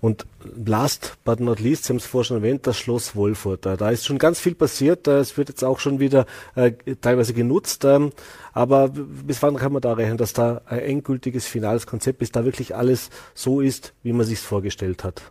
Und 0.00 0.26
last 0.44 1.16
but 1.24 1.40
not 1.40 1.58
least, 1.58 1.84
Sie 1.84 1.92
haben 1.92 1.96
es 1.96 2.06
vorhin 2.06 2.26
schon 2.26 2.36
erwähnt, 2.38 2.66
das 2.66 2.78
Schloss 2.78 3.16
Wolfurt. 3.16 3.64
Da 3.64 3.90
ist 3.90 4.04
schon 4.04 4.18
ganz 4.18 4.38
viel 4.38 4.54
passiert. 4.54 5.08
Es 5.08 5.36
wird 5.36 5.48
jetzt 5.48 5.64
auch 5.64 5.78
schon 5.78 6.00
wieder 6.00 6.26
äh, 6.54 6.72
teilweise 7.00 7.32
genutzt. 7.32 7.84
Ähm, 7.84 8.12
aber 8.52 8.88
bis 8.90 9.42
wann 9.42 9.56
kann 9.56 9.72
man 9.72 9.82
da 9.82 9.94
rechnen, 9.94 10.18
dass 10.18 10.32
da 10.32 10.60
ein 10.66 10.80
endgültiges 10.80 11.46
finales 11.46 11.86
Konzept 11.86 12.22
ist, 12.22 12.36
da 12.36 12.44
wirklich 12.44 12.76
alles 12.76 13.10
so 13.34 13.60
ist, 13.60 13.94
wie 14.02 14.12
man 14.12 14.26
sich 14.26 14.38
vorgestellt 14.38 15.02
hat? 15.02 15.22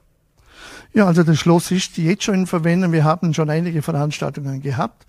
Ja, 0.93 1.05
also 1.05 1.23
das 1.23 1.37
Schloss 1.37 1.71
ist 1.71 1.97
jetzt 1.97 2.23
schon 2.23 2.35
in 2.35 2.47
Verwendung. 2.47 2.91
Wir 2.91 3.03
haben 3.03 3.33
schon 3.33 3.49
einige 3.49 3.81
Veranstaltungen 3.81 4.61
gehabt. 4.61 5.05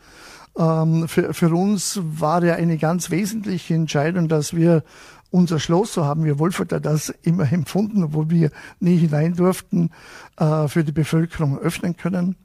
Ähm, 0.59 1.09
für, 1.09 1.35
für 1.35 1.55
uns 1.55 2.01
war 2.03 2.43
ja 2.45 2.55
eine 2.55 2.79
ganz 2.79 3.11
wesentliche 3.11 3.75
Entscheidung, 3.75 4.29
dass 4.29 4.55
wir 4.55 4.83
unser 5.31 5.59
Schloss, 5.59 5.93
so 5.93 6.05
haben 6.05 6.25
wir 6.25 6.39
Wolferter 6.39 6.81
das 6.81 7.11
immer 7.23 7.53
empfunden, 7.53 8.05
obwohl 8.05 8.31
wir 8.31 8.51
nie 8.81 8.97
hinein 8.97 9.35
durften, 9.35 9.91
äh, 10.39 10.69
für 10.69 10.85
die 10.85 10.93
Bevölkerung 10.93 11.59
öffnen 11.59 11.97
können. 11.97 12.37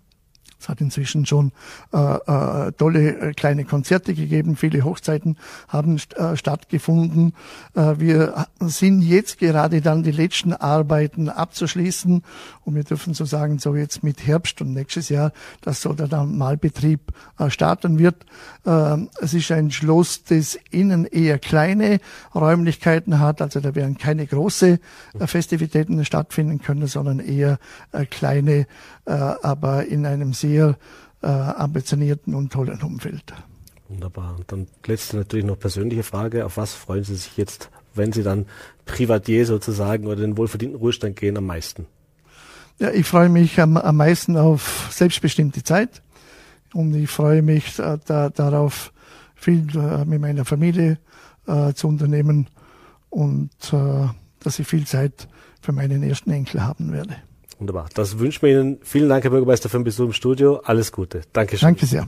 Es 0.61 0.69
hat 0.69 0.79
inzwischen 0.79 1.25
schon 1.25 1.51
äh, 1.91 1.97
äh, 1.97 2.71
tolle 2.73 3.17
äh, 3.17 3.33
kleine 3.33 3.65
Konzerte 3.65 4.13
gegeben, 4.13 4.55
viele 4.55 4.83
Hochzeiten 4.83 5.37
haben 5.67 5.99
äh, 6.15 6.35
stattgefunden. 6.35 7.33
Äh, 7.73 7.95
wir 7.97 8.45
sind 8.59 9.01
jetzt 9.01 9.39
gerade 9.39 9.81
dann 9.81 10.03
die 10.03 10.11
letzten 10.11 10.53
Arbeiten 10.53 11.29
abzuschließen 11.29 12.21
und 12.63 12.75
wir 12.75 12.83
dürfen 12.83 13.15
so 13.15 13.25
sagen, 13.25 13.57
so 13.57 13.75
jetzt 13.75 14.03
mit 14.03 14.27
Herbst 14.27 14.61
und 14.61 14.73
nächstes 14.73 15.09
Jahr, 15.09 15.31
dass 15.61 15.81
so 15.81 15.93
der 15.93 16.07
Normalbetrieb 16.07 17.11
äh, 17.39 17.49
starten 17.49 17.97
wird. 17.97 18.23
Äh, 18.63 18.97
es 19.19 19.33
ist 19.33 19.51
ein 19.51 19.71
Schloss, 19.71 20.25
das 20.25 20.59
innen 20.69 21.05
eher 21.05 21.39
kleine 21.39 21.99
Räumlichkeiten 22.35 23.19
hat, 23.19 23.41
also 23.41 23.61
da 23.61 23.73
werden 23.73 23.97
keine 23.97 24.27
große 24.27 24.79
Festivitäten 25.25 26.05
stattfinden 26.05 26.61
können, 26.61 26.85
sondern 26.85 27.19
eher 27.19 27.57
kleine, 28.09 28.67
aber 29.05 29.85
in 29.85 30.05
einem 30.05 30.33
sehr 30.33 30.50
sehr 30.51 30.77
äh, 31.21 31.27
ambitionierten 31.27 32.35
und 32.35 32.51
tollen 32.51 32.81
Umfeld. 32.81 33.33
Wunderbar. 33.87 34.35
Und 34.37 34.51
dann 34.51 34.67
letzte 34.85 35.17
natürlich 35.17 35.45
noch 35.45 35.59
persönliche 35.59 36.03
Frage. 36.03 36.45
Auf 36.45 36.57
was 36.57 36.73
freuen 36.73 37.03
Sie 37.03 37.15
sich 37.15 37.37
jetzt, 37.37 37.69
wenn 37.93 38.11
Sie 38.11 38.23
dann 38.23 38.45
Privatier 38.85 39.45
sozusagen 39.45 40.05
oder 40.07 40.17
den 40.17 40.37
wohlverdienten 40.37 40.79
Ruhestand 40.79 41.15
gehen, 41.15 41.37
am 41.37 41.45
meisten? 41.45 41.85
Ja, 42.79 42.91
ich 42.91 43.05
freue 43.05 43.29
mich 43.29 43.59
am, 43.59 43.77
am 43.77 43.97
meisten 43.97 44.37
auf 44.37 44.89
selbstbestimmte 44.91 45.63
Zeit 45.63 46.01
und 46.73 46.93
ich 46.95 47.09
freue 47.09 47.41
mich 47.41 47.79
äh, 47.79 47.97
da, 48.05 48.29
darauf, 48.29 48.91
viel 49.35 49.67
äh, 49.75 50.05
mit 50.05 50.21
meiner 50.21 50.45
Familie 50.45 50.97
äh, 51.47 51.73
zu 51.73 51.87
unternehmen 51.87 52.47
und 53.09 53.51
äh, 53.73 54.07
dass 54.39 54.59
ich 54.59 54.67
viel 54.67 54.85
Zeit 54.85 55.27
für 55.61 55.71
meinen 55.71 56.01
ersten 56.03 56.31
Enkel 56.31 56.63
haben 56.63 56.91
werde. 56.91 57.17
Wunderbar. 57.61 57.89
Das 57.93 58.17
wünschen 58.17 58.41
wir 58.41 58.59
Ihnen. 58.59 58.79
Vielen 58.81 59.07
Dank, 59.07 59.23
Herr 59.23 59.29
Bürgermeister, 59.29 59.69
für 59.69 59.77
den 59.77 59.83
Besuch 59.83 60.05
im 60.05 60.13
Studio. 60.13 60.61
Alles 60.63 60.91
Gute. 60.91 61.21
Dankeschön. 61.31 61.67
Danke 61.67 61.85
sehr. 61.85 62.07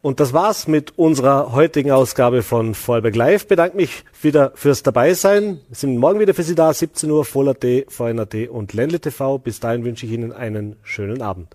Und 0.00 0.20
das 0.20 0.32
war's 0.32 0.66
mit 0.66 0.96
unserer 0.96 1.52
heutigen 1.52 1.90
Ausgabe 1.90 2.42
von 2.42 2.74
Vorarlberg 2.74 3.14
Live. 3.14 3.46
Bedanke 3.46 3.76
mich 3.76 4.04
wieder 4.22 4.52
fürs 4.54 4.82
Dabeisein. 4.82 5.60
Wir 5.68 5.76
sind 5.76 5.98
morgen 5.98 6.18
wieder 6.18 6.32
für 6.32 6.44
Sie 6.44 6.54
da, 6.54 6.72
17 6.72 7.10
Uhr, 7.10 7.26
Voll.at, 7.26 7.66
VNAT 7.88 8.48
und 8.48 8.72
Ländle 8.72 9.00
TV. 9.00 9.36
Bis 9.36 9.60
dahin 9.60 9.84
wünsche 9.84 10.06
ich 10.06 10.12
Ihnen 10.12 10.32
einen 10.32 10.76
schönen 10.82 11.20
Abend. 11.20 11.54